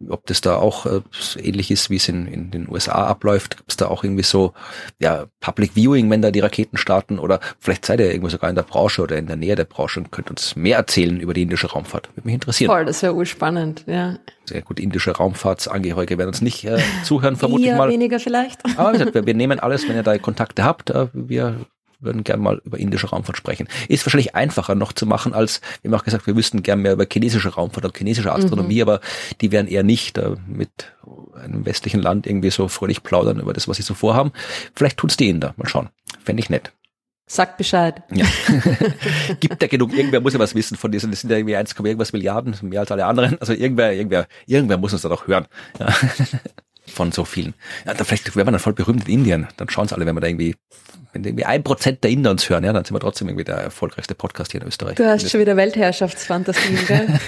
ob 0.08 0.26
das 0.26 0.40
da 0.40 0.56
auch 0.56 0.86
äh, 0.86 1.00
ähnlich 1.36 1.70
ist, 1.70 1.90
wie 1.90 1.96
es 1.96 2.08
in, 2.08 2.26
in 2.26 2.50
den 2.50 2.68
USA 2.70 3.06
abläuft, 3.06 3.58
gibt 3.58 3.70
es 3.70 3.76
da 3.76 3.88
auch 3.88 4.02
irgendwie 4.02 4.22
so, 4.22 4.54
ja, 4.98 5.26
Public 5.40 5.72
Viewing, 5.74 6.08
wenn 6.10 6.22
da 6.22 6.30
die 6.30 6.40
Raketen 6.40 6.78
starten 6.78 7.18
oder 7.18 7.40
vielleicht 7.60 7.84
seid 7.84 8.00
ihr 8.00 8.06
irgendwo 8.06 8.30
sogar 8.30 8.48
in 8.48 8.56
der 8.56 8.62
Branche 8.62 9.02
oder 9.02 9.18
in 9.18 9.26
der 9.26 9.36
Nähe 9.36 9.56
der 9.56 9.64
Branche 9.64 10.00
und 10.00 10.10
könnt 10.10 10.30
uns 10.30 10.56
mehr 10.56 10.78
erzählen 10.78 11.20
über 11.20 11.34
die 11.34 11.42
indische 11.42 11.70
Raumfahrt. 11.70 12.08
Würde 12.16 12.26
mich 12.26 12.34
interessieren. 12.34 12.70
Voll, 12.70 12.86
das 12.86 13.02
wäre 13.02 13.14
urspannend, 13.14 13.84
ja. 13.86 14.18
Sehr 14.44 14.62
gut, 14.62 14.80
indische 14.80 15.12
Raumfahrtsangehörige 15.12 16.18
werden 16.18 16.28
uns 16.28 16.40
nicht 16.40 16.64
äh, 16.64 16.78
zuhören, 17.04 17.36
vermutlich 17.36 17.68
Eher 17.68 17.76
mal. 17.76 17.88
weniger 17.88 18.18
vielleicht. 18.18 18.60
Aber 18.76 18.98
wir, 18.98 19.26
wir 19.26 19.34
nehmen 19.34 19.60
alles, 19.60 19.88
wenn 19.88 19.96
ihr 19.96 20.02
da 20.02 20.16
Kontakte 20.18 20.64
habt. 20.64 20.90
Äh, 20.90 21.08
wir 21.12 21.66
würden 22.02 22.24
gerne 22.24 22.42
mal 22.42 22.60
über 22.64 22.78
indische 22.78 23.08
Raumfahrt 23.08 23.36
sprechen. 23.36 23.68
Ist 23.88 24.04
wahrscheinlich 24.04 24.34
einfacher 24.34 24.74
noch 24.74 24.92
zu 24.92 25.06
machen, 25.06 25.32
als 25.34 25.60
wir 25.80 25.90
haben 25.90 25.98
auch 25.98 26.04
gesagt, 26.04 26.26
wir 26.26 26.36
wüssten 26.36 26.62
gerne 26.62 26.82
mehr 26.82 26.92
über 26.94 27.06
chinesische 27.10 27.50
Raumfahrt 27.50 27.84
und 27.84 27.96
chinesische 27.96 28.32
Astronomie, 28.32 28.76
mhm. 28.76 28.82
aber 28.82 29.00
die 29.40 29.52
werden 29.52 29.68
eher 29.68 29.84
nicht 29.84 30.18
äh, 30.18 30.34
mit 30.46 30.92
einem 31.40 31.64
westlichen 31.64 32.02
Land 32.02 32.26
irgendwie 32.26 32.50
so 32.50 32.68
fröhlich 32.68 33.02
plaudern 33.02 33.40
über 33.40 33.52
das, 33.52 33.68
was 33.68 33.76
sie 33.76 33.82
so 33.82 33.94
vorhaben. 33.94 34.32
Vielleicht 34.74 34.98
tun's 34.98 35.16
die 35.16 35.28
Inder. 35.28 35.54
Mal 35.56 35.68
schauen. 35.68 35.88
Fände 36.24 36.40
ich 36.40 36.50
nett. 36.50 36.72
Sagt 37.32 37.56
Bescheid. 37.56 38.02
Ja. 38.12 38.26
Gibt 39.40 39.62
ja 39.62 39.66
genug, 39.66 39.96
irgendwer 39.96 40.20
muss 40.20 40.34
ja 40.34 40.38
was 40.38 40.54
wissen 40.54 40.76
von 40.76 40.92
diesen, 40.92 41.10
das 41.10 41.22
sind 41.22 41.30
ja 41.30 41.38
irgendwie 41.38 41.56
1, 41.56 41.74
irgendwas 41.78 42.12
Milliarden, 42.12 42.54
mehr 42.60 42.80
als 42.80 42.92
alle 42.92 43.06
anderen. 43.06 43.40
Also 43.40 43.54
irgendwer, 43.54 43.94
irgendwer, 43.94 44.26
irgendwer 44.44 44.76
muss 44.76 44.92
uns 44.92 45.00
da 45.00 45.08
doch 45.08 45.26
hören. 45.26 45.46
Ja. 45.80 45.86
Von 46.88 47.10
so 47.10 47.24
vielen. 47.24 47.54
Ja, 47.86 47.94
dann 47.94 48.04
vielleicht 48.04 48.36
wäre 48.36 48.44
man 48.44 48.52
dann 48.52 48.60
voll 48.60 48.74
berühmt 48.74 49.08
in 49.08 49.20
Indien. 49.20 49.48
Dann 49.56 49.70
schauen 49.70 49.86
es 49.86 49.94
alle, 49.94 50.04
wenn 50.04 50.14
wir 50.14 50.20
da 50.20 50.26
irgendwie, 50.26 50.56
wenn 51.14 51.24
irgendwie 51.24 51.46
ein 51.46 51.62
Prozent 51.62 52.04
der 52.04 52.10
Inder 52.10 52.32
uns 52.32 52.50
hören, 52.50 52.64
ja, 52.64 52.72
dann 52.74 52.84
sind 52.84 52.94
wir 52.94 53.00
trotzdem 53.00 53.28
irgendwie 53.28 53.44
der 53.44 53.56
erfolgreichste 53.56 54.14
Podcast 54.14 54.52
hier 54.52 54.60
in 54.60 54.66
Österreich. 54.66 54.96
Du 54.96 55.06
hast 55.06 55.30
schon 55.30 55.40
wieder 55.40 55.56
Weltherrschaftsfantasien, 55.56 56.86
gell? 56.86 57.06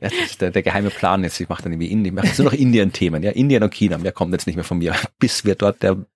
ja, 0.00 0.08
das 0.08 0.12
ist 0.14 0.40
der, 0.40 0.50
der 0.50 0.62
geheime 0.62 0.88
Plan 0.88 1.24
jetzt. 1.24 1.38
Ich 1.40 1.48
mache 1.50 1.64
dann 1.64 1.72
irgendwie 1.72 1.90
Indien, 1.90 2.14
ich 2.14 2.22
mache 2.22 2.28
jetzt 2.28 2.38
nur 2.38 2.50
noch 2.50 2.58
Indien-Themen, 2.58 3.22
ja, 3.22 3.32
Indien 3.32 3.62
und 3.64 3.74
China. 3.74 3.98
Mehr 3.98 4.12
kommt 4.12 4.32
jetzt 4.32 4.46
nicht 4.46 4.56
mehr 4.56 4.64
von 4.64 4.78
mir, 4.78 4.94
bis 5.18 5.44
wir 5.44 5.56
dort 5.56 5.82
der 5.82 6.06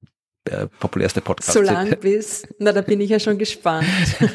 der 0.50 0.66
populärste 0.80 1.20
Podcast. 1.20 1.52
So 1.52 1.60
lang 1.60 1.96
bis, 2.00 2.46
na, 2.58 2.72
da 2.72 2.80
bin 2.80 3.00
ich 3.00 3.10
ja 3.10 3.20
schon 3.20 3.38
gespannt. 3.38 3.86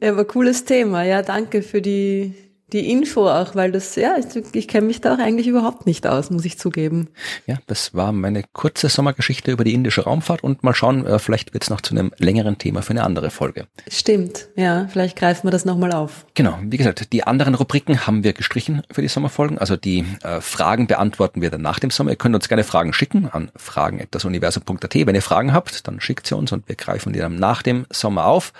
ja, 0.00 0.12
aber 0.12 0.24
cooles 0.24 0.64
Thema. 0.64 1.04
Ja, 1.04 1.22
danke 1.22 1.62
für 1.62 1.80
die, 1.82 2.34
die 2.72 2.90
Info 2.90 3.28
auch, 3.28 3.54
weil 3.54 3.70
das, 3.70 3.94
ja, 3.94 4.16
ich, 4.18 4.26
ich 4.52 4.66
kenne 4.66 4.88
mich 4.88 5.00
da 5.00 5.14
auch 5.14 5.18
eigentlich 5.18 5.46
überhaupt 5.46 5.86
nicht 5.86 6.06
aus, 6.06 6.30
muss 6.30 6.44
ich 6.44 6.58
zugeben. 6.58 7.08
Ja, 7.46 7.58
das 7.68 7.94
war 7.94 8.10
meine 8.10 8.42
kurze 8.52 8.88
Sommergeschichte 8.88 9.52
über 9.52 9.62
die 9.62 9.72
indische 9.72 10.02
Raumfahrt 10.02 10.42
und 10.42 10.64
mal 10.64 10.74
schauen, 10.74 11.06
äh, 11.06 11.20
vielleicht 11.20 11.54
wird 11.54 11.62
es 11.62 11.70
noch 11.70 11.80
zu 11.80 11.94
einem 11.94 12.12
längeren 12.18 12.58
Thema 12.58 12.82
für 12.82 12.90
eine 12.90 13.04
andere 13.04 13.30
Folge. 13.30 13.66
Stimmt, 13.88 14.48
ja, 14.56 14.88
vielleicht 14.90 15.16
greifen 15.16 15.46
wir 15.46 15.52
das 15.52 15.64
nochmal 15.64 15.92
auf. 15.92 16.26
Genau, 16.34 16.58
wie 16.62 16.76
gesagt, 16.76 17.12
die 17.12 17.22
anderen 17.22 17.54
Rubriken 17.54 18.06
haben 18.06 18.24
wir 18.24 18.32
gestrichen 18.32 18.82
für 18.90 19.02
die 19.02 19.08
Sommerfolgen, 19.08 19.58
also 19.58 19.76
die 19.76 20.04
äh, 20.22 20.40
Fragen 20.40 20.88
beantworten 20.88 21.42
wir 21.42 21.50
dann 21.50 21.62
nach 21.62 21.78
dem 21.78 21.90
Sommer. 21.90 22.10
Ihr 22.10 22.16
könnt 22.16 22.34
uns 22.34 22.48
gerne 22.48 22.64
Fragen 22.64 22.92
schicken 22.92 23.28
an 23.30 23.52
fragen.dasuniversum.at. 23.54 24.94
Wenn 24.94 25.14
ihr 25.14 25.22
Fragen 25.22 25.52
habt, 25.52 25.86
dann 25.86 26.00
schickt 26.00 26.26
sie 26.26 26.36
uns 26.36 26.50
und 26.50 26.68
wir 26.68 26.74
greifen 26.74 27.12
die 27.12 27.20
dann 27.20 27.36
nach 27.36 27.62
dem 27.62 27.86
Sommer 27.90 28.26
auf. 28.26 28.52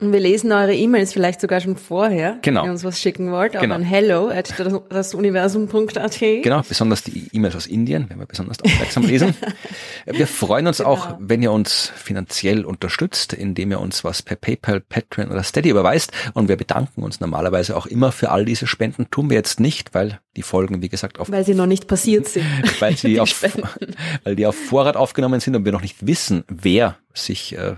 Und 0.00 0.12
wir 0.12 0.20
lesen 0.20 0.52
eure 0.52 0.74
E-Mails 0.74 1.14
vielleicht 1.14 1.40
sogar 1.40 1.60
schon 1.60 1.76
vorher, 1.76 2.38
genau. 2.42 2.62
wenn 2.62 2.68
ihr 2.68 2.72
uns 2.72 2.84
was 2.84 3.00
schicken 3.00 3.30
wollt. 3.30 3.53
Wollt, 3.54 3.62
genau. 3.62 3.74
an 3.74 3.82
hello 3.82 4.28
at 4.28 4.52
dasuniversum.at. 4.90 6.18
Genau, 6.18 6.62
besonders 6.68 7.02
die 7.02 7.28
E-Mails 7.32 7.56
aus 7.56 7.66
Indien, 7.66 8.06
wenn 8.08 8.18
wir 8.18 8.26
besonders 8.26 8.60
aufmerksam 8.60 9.04
lesen. 9.04 9.34
wir 10.06 10.26
freuen 10.26 10.66
uns 10.66 10.78
genau. 10.78 10.90
auch, 10.90 11.16
wenn 11.20 11.42
ihr 11.42 11.52
uns 11.52 11.92
finanziell 11.94 12.64
unterstützt, 12.64 13.32
indem 13.32 13.70
ihr 13.70 13.80
uns 13.80 14.04
was 14.04 14.22
per 14.22 14.36
PayPal, 14.36 14.80
Patreon 14.80 15.30
oder 15.30 15.42
Steady 15.42 15.70
überweist. 15.70 16.12
Und 16.34 16.48
wir 16.48 16.56
bedanken 16.56 17.02
uns 17.02 17.20
normalerweise 17.20 17.76
auch 17.76 17.86
immer 17.86 18.12
für 18.12 18.30
all 18.30 18.44
diese 18.44 18.66
Spenden. 18.66 19.10
Tun 19.10 19.30
wir 19.30 19.36
jetzt 19.36 19.60
nicht, 19.60 19.94
weil 19.94 20.20
die 20.36 20.42
Folgen, 20.42 20.82
wie 20.82 20.88
gesagt, 20.88 21.18
auf... 21.20 21.30
Weil 21.30 21.44
sie 21.44 21.54
noch 21.54 21.66
nicht 21.66 21.86
passiert 21.86 22.28
sind. 22.28 22.46
weil, 22.80 22.96
sie 22.96 23.20
auf, 23.20 23.44
weil 24.24 24.36
die 24.36 24.46
auf 24.46 24.56
Vorrat 24.56 24.96
aufgenommen 24.96 25.40
sind 25.40 25.56
und 25.56 25.64
wir 25.64 25.72
noch 25.72 25.82
nicht 25.82 26.06
wissen, 26.06 26.44
wer 26.48 26.96
sich 27.12 27.56
äh, 27.56 27.74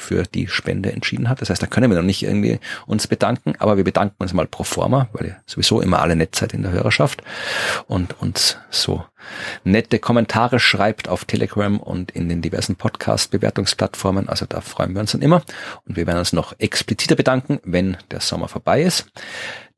für 0.00 0.24
die 0.24 0.48
Spende 0.48 0.92
entschieden 0.92 1.28
hat. 1.28 1.40
Das 1.40 1.50
heißt, 1.50 1.62
da 1.62 1.66
können 1.66 1.90
wir 1.90 1.96
noch 1.96 2.04
nicht 2.04 2.22
irgendwie 2.22 2.58
uns 2.86 3.06
bedanken, 3.06 3.54
aber 3.58 3.76
wir 3.76 3.84
bedanken 3.84 4.16
uns 4.18 4.32
mal 4.32 4.46
pro 4.46 4.64
forma, 4.64 5.08
weil 5.12 5.26
ihr 5.26 5.36
sowieso 5.46 5.80
immer 5.80 6.00
alle 6.00 6.16
nett 6.16 6.34
seid 6.34 6.54
in 6.54 6.62
der 6.62 6.72
Hörerschaft 6.72 7.22
und 7.86 8.20
uns 8.20 8.56
so 8.70 9.04
nette 9.64 9.98
Kommentare 9.98 10.58
schreibt 10.58 11.08
auf 11.08 11.24
Telegram 11.24 11.78
und 11.78 12.10
in 12.10 12.28
den 12.28 12.42
diversen 12.42 12.76
Podcast-Bewertungsplattformen. 12.76 14.28
Also 14.28 14.46
da 14.46 14.60
freuen 14.60 14.94
wir 14.94 15.00
uns 15.00 15.12
dann 15.12 15.22
immer. 15.22 15.42
Und 15.86 15.96
wir 15.96 16.06
werden 16.06 16.18
uns 16.18 16.32
noch 16.32 16.54
expliziter 16.58 17.16
bedanken, 17.16 17.60
wenn 17.64 17.96
der 18.10 18.20
Sommer 18.20 18.48
vorbei 18.48 18.82
ist. 18.82 19.06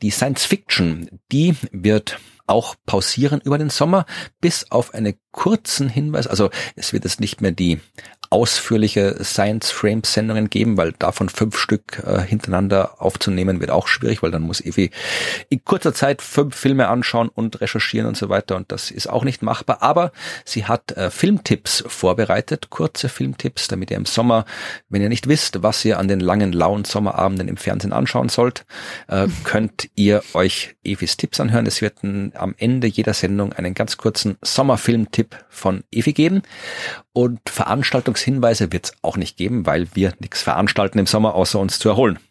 Die 0.02 0.10
Science 0.10 0.44
Fiction, 0.44 1.08
die 1.30 1.56
wird 1.70 2.18
auch 2.46 2.74
pausieren 2.86 3.40
über 3.40 3.58
den 3.58 3.70
Sommer, 3.70 4.04
bis 4.40 4.70
auf 4.70 4.94
einen 4.94 5.14
kurzen 5.30 5.88
Hinweis. 5.88 6.26
Also 6.26 6.50
es 6.76 6.92
wird 6.92 7.04
jetzt 7.04 7.20
nicht 7.20 7.40
mehr 7.40 7.52
die 7.52 7.80
ausführliche 8.32 9.22
Science-Frame-Sendungen 9.22 10.48
geben, 10.48 10.78
weil 10.78 10.92
davon 10.92 11.28
fünf 11.28 11.58
Stück 11.58 12.02
äh, 12.04 12.22
hintereinander 12.22 13.02
aufzunehmen 13.02 13.60
wird 13.60 13.70
auch 13.70 13.86
schwierig, 13.88 14.22
weil 14.22 14.30
dann 14.30 14.42
muss 14.42 14.62
Evi 14.62 14.90
in 15.50 15.62
kurzer 15.64 15.92
Zeit 15.92 16.22
fünf 16.22 16.56
Filme 16.56 16.88
anschauen 16.88 17.28
und 17.28 17.60
recherchieren 17.60 18.06
und 18.06 18.16
so 18.16 18.30
weiter 18.30 18.56
und 18.56 18.72
das 18.72 18.90
ist 18.90 19.06
auch 19.06 19.24
nicht 19.24 19.42
machbar. 19.42 19.82
Aber 19.82 20.12
sie 20.46 20.64
hat 20.64 20.92
äh, 20.92 21.10
Filmtipps 21.10 21.84
vorbereitet, 21.86 22.70
kurze 22.70 23.10
Filmtipps, 23.10 23.68
damit 23.68 23.90
ihr 23.90 23.98
im 23.98 24.06
Sommer, 24.06 24.46
wenn 24.88 25.02
ihr 25.02 25.10
nicht 25.10 25.28
wisst, 25.28 25.62
was 25.62 25.84
ihr 25.84 25.98
an 25.98 26.08
den 26.08 26.20
langen, 26.20 26.52
lauen 26.52 26.86
Sommerabenden 26.86 27.48
im 27.48 27.58
Fernsehen 27.58 27.92
anschauen 27.92 28.30
sollt, 28.30 28.64
äh, 29.08 29.28
könnt 29.44 29.90
ihr 29.94 30.22
euch 30.32 30.74
Evis 30.84 31.18
Tipps 31.18 31.38
anhören. 31.38 31.66
Es 31.66 31.82
wird 31.82 32.02
ein, 32.02 32.32
am 32.34 32.54
Ende 32.56 32.86
jeder 32.86 33.12
Sendung 33.12 33.52
einen 33.52 33.74
ganz 33.74 33.98
kurzen 33.98 34.38
Sommerfilmtipp 34.40 35.36
von 35.50 35.84
Evi 35.92 36.14
geben 36.14 36.42
und 37.12 37.40
Veranstaltungshinweise 38.22 38.72
wird 38.72 38.86
es 38.86 38.92
auch 39.02 39.16
nicht 39.16 39.36
geben, 39.36 39.66
weil 39.66 39.88
wir 39.94 40.14
nichts 40.20 40.42
veranstalten 40.42 40.98
im 40.98 41.06
Sommer, 41.06 41.34
außer 41.34 41.58
uns 41.58 41.78
zu 41.78 41.88
erholen. 41.88 42.18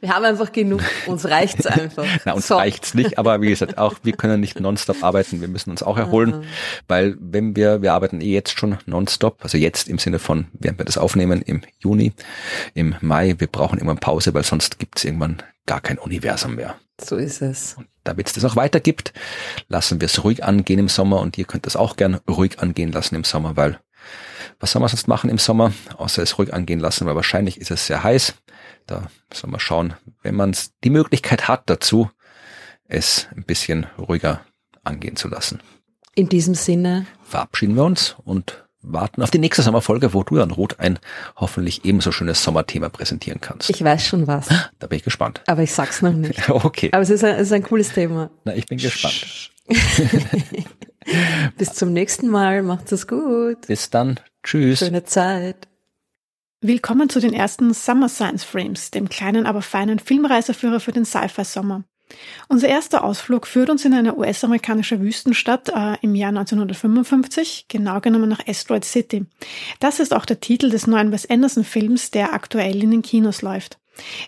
Wir 0.00 0.10
haben 0.10 0.24
einfach 0.24 0.52
genug, 0.52 0.80
uns 1.06 1.28
reicht's 1.28 1.66
einfach. 1.66 2.06
Na, 2.24 2.32
uns 2.32 2.46
so. 2.46 2.56
reicht's 2.56 2.94
nicht, 2.94 3.18
aber 3.18 3.42
wie 3.42 3.48
gesagt, 3.48 3.78
auch 3.78 3.96
wir 4.04 4.12
können 4.12 4.38
nicht 4.38 4.60
nonstop 4.60 5.02
arbeiten, 5.02 5.40
wir 5.40 5.48
müssen 5.48 5.70
uns 5.70 5.82
auch 5.82 5.98
erholen, 5.98 6.30
mhm. 6.30 6.44
weil 6.86 7.16
wenn 7.20 7.56
wir, 7.56 7.82
wir 7.82 7.94
arbeiten 7.94 8.20
eh 8.20 8.32
jetzt 8.32 8.56
schon 8.56 8.78
nonstop, 8.86 9.38
also 9.42 9.58
jetzt 9.58 9.88
im 9.88 9.98
Sinne 9.98 10.20
von, 10.20 10.46
während 10.52 10.78
wir 10.78 10.84
das 10.84 10.98
aufnehmen 10.98 11.42
im 11.42 11.62
Juni, 11.80 12.12
im 12.74 12.94
Mai, 13.00 13.34
wir 13.38 13.48
brauchen 13.48 13.80
immer 13.80 13.96
Pause, 13.96 14.32
weil 14.34 14.44
sonst 14.44 14.78
gibt's 14.78 15.04
irgendwann 15.04 15.42
gar 15.66 15.80
kein 15.80 15.98
Universum 15.98 16.54
mehr. 16.54 16.76
So 17.00 17.16
ist 17.16 17.42
es. 17.42 17.74
Und 17.74 17.88
damit 18.08 18.26
es 18.26 18.32
das 18.32 18.44
auch 18.44 18.56
weiter 18.56 18.80
gibt, 18.80 19.12
lassen 19.68 20.00
wir 20.00 20.06
es 20.06 20.24
ruhig 20.24 20.42
angehen 20.42 20.80
im 20.80 20.88
Sommer 20.88 21.20
und 21.20 21.38
ihr 21.38 21.44
könnt 21.44 21.66
das 21.66 21.76
auch 21.76 21.96
gern 21.96 22.14
ruhig 22.28 22.58
angehen 22.58 22.90
lassen 22.90 23.14
im 23.14 23.24
Sommer, 23.24 23.56
weil 23.56 23.78
was 24.60 24.72
soll 24.72 24.80
man 24.80 24.88
sonst 24.88 25.06
machen 25.06 25.30
im 25.30 25.38
Sommer, 25.38 25.72
außer 25.96 26.22
es 26.22 26.38
ruhig 26.38 26.52
angehen 26.52 26.80
lassen, 26.80 27.06
weil 27.06 27.14
wahrscheinlich 27.14 27.60
ist 27.60 27.70
es 27.70 27.86
sehr 27.86 28.02
heiß. 28.02 28.34
Da 28.86 29.08
soll 29.32 29.50
man 29.50 29.60
schauen, 29.60 29.94
wenn 30.22 30.34
man 30.34 30.56
die 30.82 30.90
Möglichkeit 30.90 31.46
hat 31.46 31.62
dazu, 31.66 32.10
es 32.88 33.28
ein 33.36 33.44
bisschen 33.44 33.86
ruhiger 33.98 34.40
angehen 34.82 35.16
zu 35.16 35.28
lassen. 35.28 35.60
In 36.14 36.28
diesem 36.28 36.54
Sinne 36.54 37.06
verabschieden 37.22 37.76
wir 37.76 37.84
uns 37.84 38.16
und 38.24 38.64
warten 38.82 39.22
auf 39.22 39.30
die 39.30 39.38
nächste 39.38 39.62
Sommerfolge, 39.62 40.14
wo 40.14 40.22
du 40.22 40.36
dann 40.36 40.50
Rot 40.50 40.78
ein 40.78 40.98
hoffentlich 41.36 41.84
ebenso 41.84 42.12
schönes 42.12 42.42
Sommerthema 42.42 42.88
präsentieren 42.88 43.40
kannst. 43.40 43.70
Ich 43.70 43.82
weiß 43.82 44.06
schon 44.06 44.26
was. 44.26 44.48
Da 44.78 44.86
bin 44.86 44.98
ich 44.98 45.04
gespannt. 45.04 45.42
Aber 45.46 45.62
ich 45.62 45.72
sag's 45.72 46.02
noch 46.02 46.12
nicht. 46.12 46.48
okay. 46.50 46.90
Aber 46.92 47.02
es 47.02 47.10
ist 47.10 47.24
ein, 47.24 47.34
es 47.34 47.48
ist 47.48 47.52
ein 47.52 47.62
cooles 47.62 47.92
Thema. 47.92 48.30
Na, 48.44 48.54
ich 48.54 48.66
bin 48.66 48.78
gespannt. 48.78 49.50
Bis 51.56 51.72
zum 51.74 51.92
nächsten 51.92 52.28
Mal. 52.28 52.62
Macht's 52.62 52.92
es 52.92 53.06
gut. 53.06 53.66
Bis 53.66 53.90
dann. 53.90 54.20
Tschüss. 54.42 54.78
Schöne 54.80 55.04
Zeit. 55.04 55.68
Willkommen 56.60 57.08
zu 57.08 57.20
den 57.20 57.32
ersten 57.32 57.72
Summer 57.72 58.08
Science 58.08 58.42
Frames, 58.42 58.90
dem 58.90 59.08
kleinen, 59.08 59.46
aber 59.46 59.62
feinen 59.62 60.00
Filmreiseführer 60.00 60.80
für 60.80 60.92
den 60.92 61.04
Sci-Fi-Sommer. 61.04 61.84
Unser 62.48 62.68
erster 62.68 63.04
Ausflug 63.04 63.46
führt 63.46 63.70
uns 63.70 63.84
in 63.84 63.94
eine 63.94 64.16
US-amerikanische 64.16 65.00
Wüstenstadt 65.00 65.68
äh, 65.68 65.96
im 66.02 66.14
Jahr 66.14 66.30
1955, 66.30 67.66
genau 67.68 68.00
genommen 68.00 68.28
nach 68.28 68.46
Asteroid 68.46 68.84
City. 68.84 69.26
Das 69.80 70.00
ist 70.00 70.14
auch 70.14 70.24
der 70.24 70.40
Titel 70.40 70.70
des 70.70 70.86
neuen 70.86 71.12
Wes 71.12 71.28
Anderson-Films, 71.28 72.10
der 72.10 72.32
aktuell 72.32 72.82
in 72.82 72.90
den 72.90 73.02
Kinos 73.02 73.42
läuft. 73.42 73.78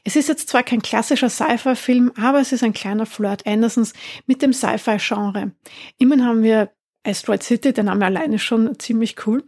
Es 0.05 0.17
ist 0.17 0.29
jetzt 0.29 0.49
zwar 0.49 0.63
kein 0.63 0.83
klassischer 0.83 1.31
Sci-Fi-Film, 1.31 2.13
aber 2.21 2.41
es 2.41 2.53
ist 2.53 2.65
ein 2.65 2.73
kleiner 2.73 3.07
Flirt 3.07 3.47
Andersons 3.47 3.93
mit 4.27 4.43
dem 4.43 4.53
Sci-Fi-Genre. 4.53 5.53
Immerhin 5.99 6.25
haben 6.25 6.43
wir 6.43 6.71
Asteroid 7.03 7.43
City, 7.43 7.73
der 7.73 7.85
Name 7.85 8.05
alleine 8.05 8.39
schon 8.39 8.79
ziemlich 8.79 9.27
cool. 9.27 9.43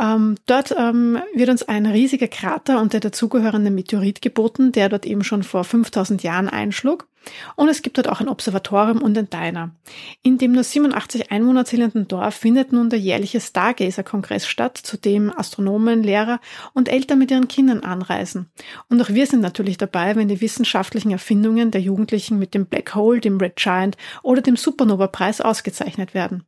Ähm, 0.00 0.36
dort 0.46 0.74
ähm, 0.76 1.18
wird 1.34 1.50
uns 1.50 1.62
ein 1.62 1.86
riesiger 1.86 2.28
Krater 2.28 2.80
und 2.80 2.92
der 2.94 3.00
dazugehörende 3.00 3.70
Meteorit 3.70 4.22
geboten, 4.22 4.72
der 4.72 4.88
dort 4.88 5.04
eben 5.04 5.22
schon 5.22 5.42
vor 5.42 5.64
5000 5.64 6.22
Jahren 6.22 6.48
einschlug. 6.48 7.06
Und 7.56 7.68
es 7.68 7.82
gibt 7.82 7.98
dort 7.98 8.08
auch 8.08 8.20
ein 8.20 8.28
Observatorium 8.28 9.02
und 9.02 9.16
ein 9.16 9.30
Diner. 9.30 9.70
In 10.22 10.38
dem 10.38 10.52
nur 10.52 10.64
87 10.64 11.30
Einwohner 11.30 11.64
zählenden 11.64 12.08
Dorf 12.08 12.34
findet 12.34 12.72
nun 12.72 12.90
der 12.90 12.98
jährliche 12.98 13.40
Stargazer-Kongress 13.40 14.46
statt, 14.46 14.76
zu 14.76 14.96
dem 14.96 15.36
Astronomen, 15.36 16.02
Lehrer 16.02 16.40
und 16.72 16.88
Eltern 16.88 17.18
mit 17.18 17.30
ihren 17.30 17.48
Kindern 17.48 17.80
anreisen. 17.80 18.50
Und 18.88 19.00
auch 19.02 19.10
wir 19.10 19.26
sind 19.26 19.40
natürlich 19.40 19.78
dabei, 19.78 20.16
wenn 20.16 20.28
die 20.28 20.40
wissenschaftlichen 20.40 21.10
Erfindungen 21.10 21.70
der 21.70 21.80
Jugendlichen 21.80 22.38
mit 22.38 22.54
dem 22.54 22.66
Black 22.66 22.94
Hole, 22.94 23.20
dem 23.20 23.38
Red 23.38 23.56
Giant 23.56 23.96
oder 24.22 24.42
dem 24.42 24.56
Supernova-Preis 24.56 25.40
ausgezeichnet 25.40 26.14
werden. 26.14 26.44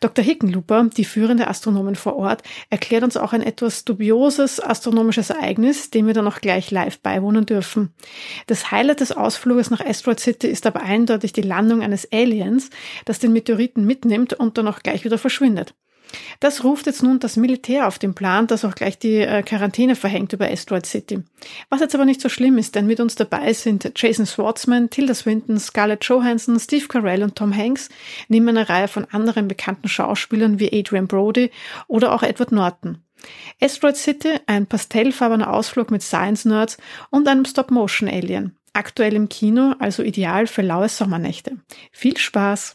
Dr. 0.00 0.24
Hickenlooper, 0.24 0.88
die 0.96 1.04
führende 1.04 1.48
Astronomin 1.48 1.96
vor 1.96 2.16
Ort, 2.16 2.42
erklärt 2.70 3.02
uns 3.02 3.16
auch 3.16 3.32
ein 3.32 3.42
etwas 3.42 3.84
dubioses 3.84 4.60
astronomisches 4.60 5.30
Ereignis, 5.30 5.90
dem 5.90 6.06
wir 6.06 6.14
dann 6.14 6.26
auch 6.26 6.40
gleich 6.40 6.70
live 6.70 6.98
beiwohnen 7.00 7.46
dürfen. 7.46 7.92
Das 8.46 8.70
Highlight 8.70 9.00
des 9.00 9.12
Ausfluges 9.12 9.70
nach 9.70 9.84
Asteroid 9.84 10.20
City 10.20 10.48
ist 10.48 10.66
aber 10.66 10.82
eindeutig 10.82 11.32
die 11.32 11.42
Landung 11.42 11.82
eines 11.82 12.10
Aliens, 12.12 12.70
das 13.04 13.18
den 13.18 13.32
Meteoriten 13.32 13.84
mitnimmt 13.84 14.34
und 14.34 14.58
dann 14.58 14.68
auch 14.68 14.80
gleich 14.80 15.04
wieder 15.04 15.18
verschwindet. 15.18 15.74
Das 16.40 16.64
ruft 16.64 16.86
jetzt 16.86 17.02
nun 17.02 17.18
das 17.18 17.36
Militär 17.36 17.86
auf 17.88 17.98
den 17.98 18.14
Plan, 18.14 18.46
das 18.46 18.64
auch 18.64 18.74
gleich 18.74 18.98
die 18.98 19.16
äh, 19.16 19.42
Quarantäne 19.42 19.96
verhängt 19.96 20.32
über 20.32 20.50
Asteroid 20.50 20.86
City. 20.86 21.22
Was 21.70 21.80
jetzt 21.80 21.94
aber 21.94 22.04
nicht 22.04 22.20
so 22.20 22.28
schlimm 22.28 22.58
ist, 22.58 22.74
denn 22.74 22.86
mit 22.86 23.00
uns 23.00 23.14
dabei 23.14 23.52
sind 23.52 23.92
Jason 23.96 24.26
Schwartzman, 24.26 24.90
Tilda 24.90 25.14
Swinton, 25.14 25.58
Scarlett 25.58 26.04
Johansson, 26.04 26.58
Steve 26.58 26.86
Carell 26.88 27.22
und 27.22 27.36
Tom 27.36 27.56
Hanks, 27.56 27.88
neben 28.28 28.48
einer 28.48 28.68
Reihe 28.68 28.88
von 28.88 29.06
anderen 29.06 29.48
bekannten 29.48 29.88
Schauspielern 29.88 30.58
wie 30.60 30.72
Adrian 30.72 31.08
Brody 31.08 31.50
oder 31.88 32.14
auch 32.14 32.22
Edward 32.22 32.52
Norton. 32.52 32.98
Asteroid 33.60 33.96
City, 33.96 34.34
ein 34.46 34.66
pastellfarbener 34.66 35.52
Ausflug 35.52 35.90
mit 35.90 36.02
Science-Nerds 36.02 36.76
und 37.10 37.26
einem 37.26 37.44
Stop-Motion-Alien. 37.44 38.56
Aktuell 38.72 39.14
im 39.14 39.28
Kino, 39.28 39.74
also 39.78 40.02
ideal 40.02 40.46
für 40.46 40.62
laue 40.62 40.88
Sommernächte. 40.88 41.56
Viel 41.92 42.16
Spaß! 42.18 42.74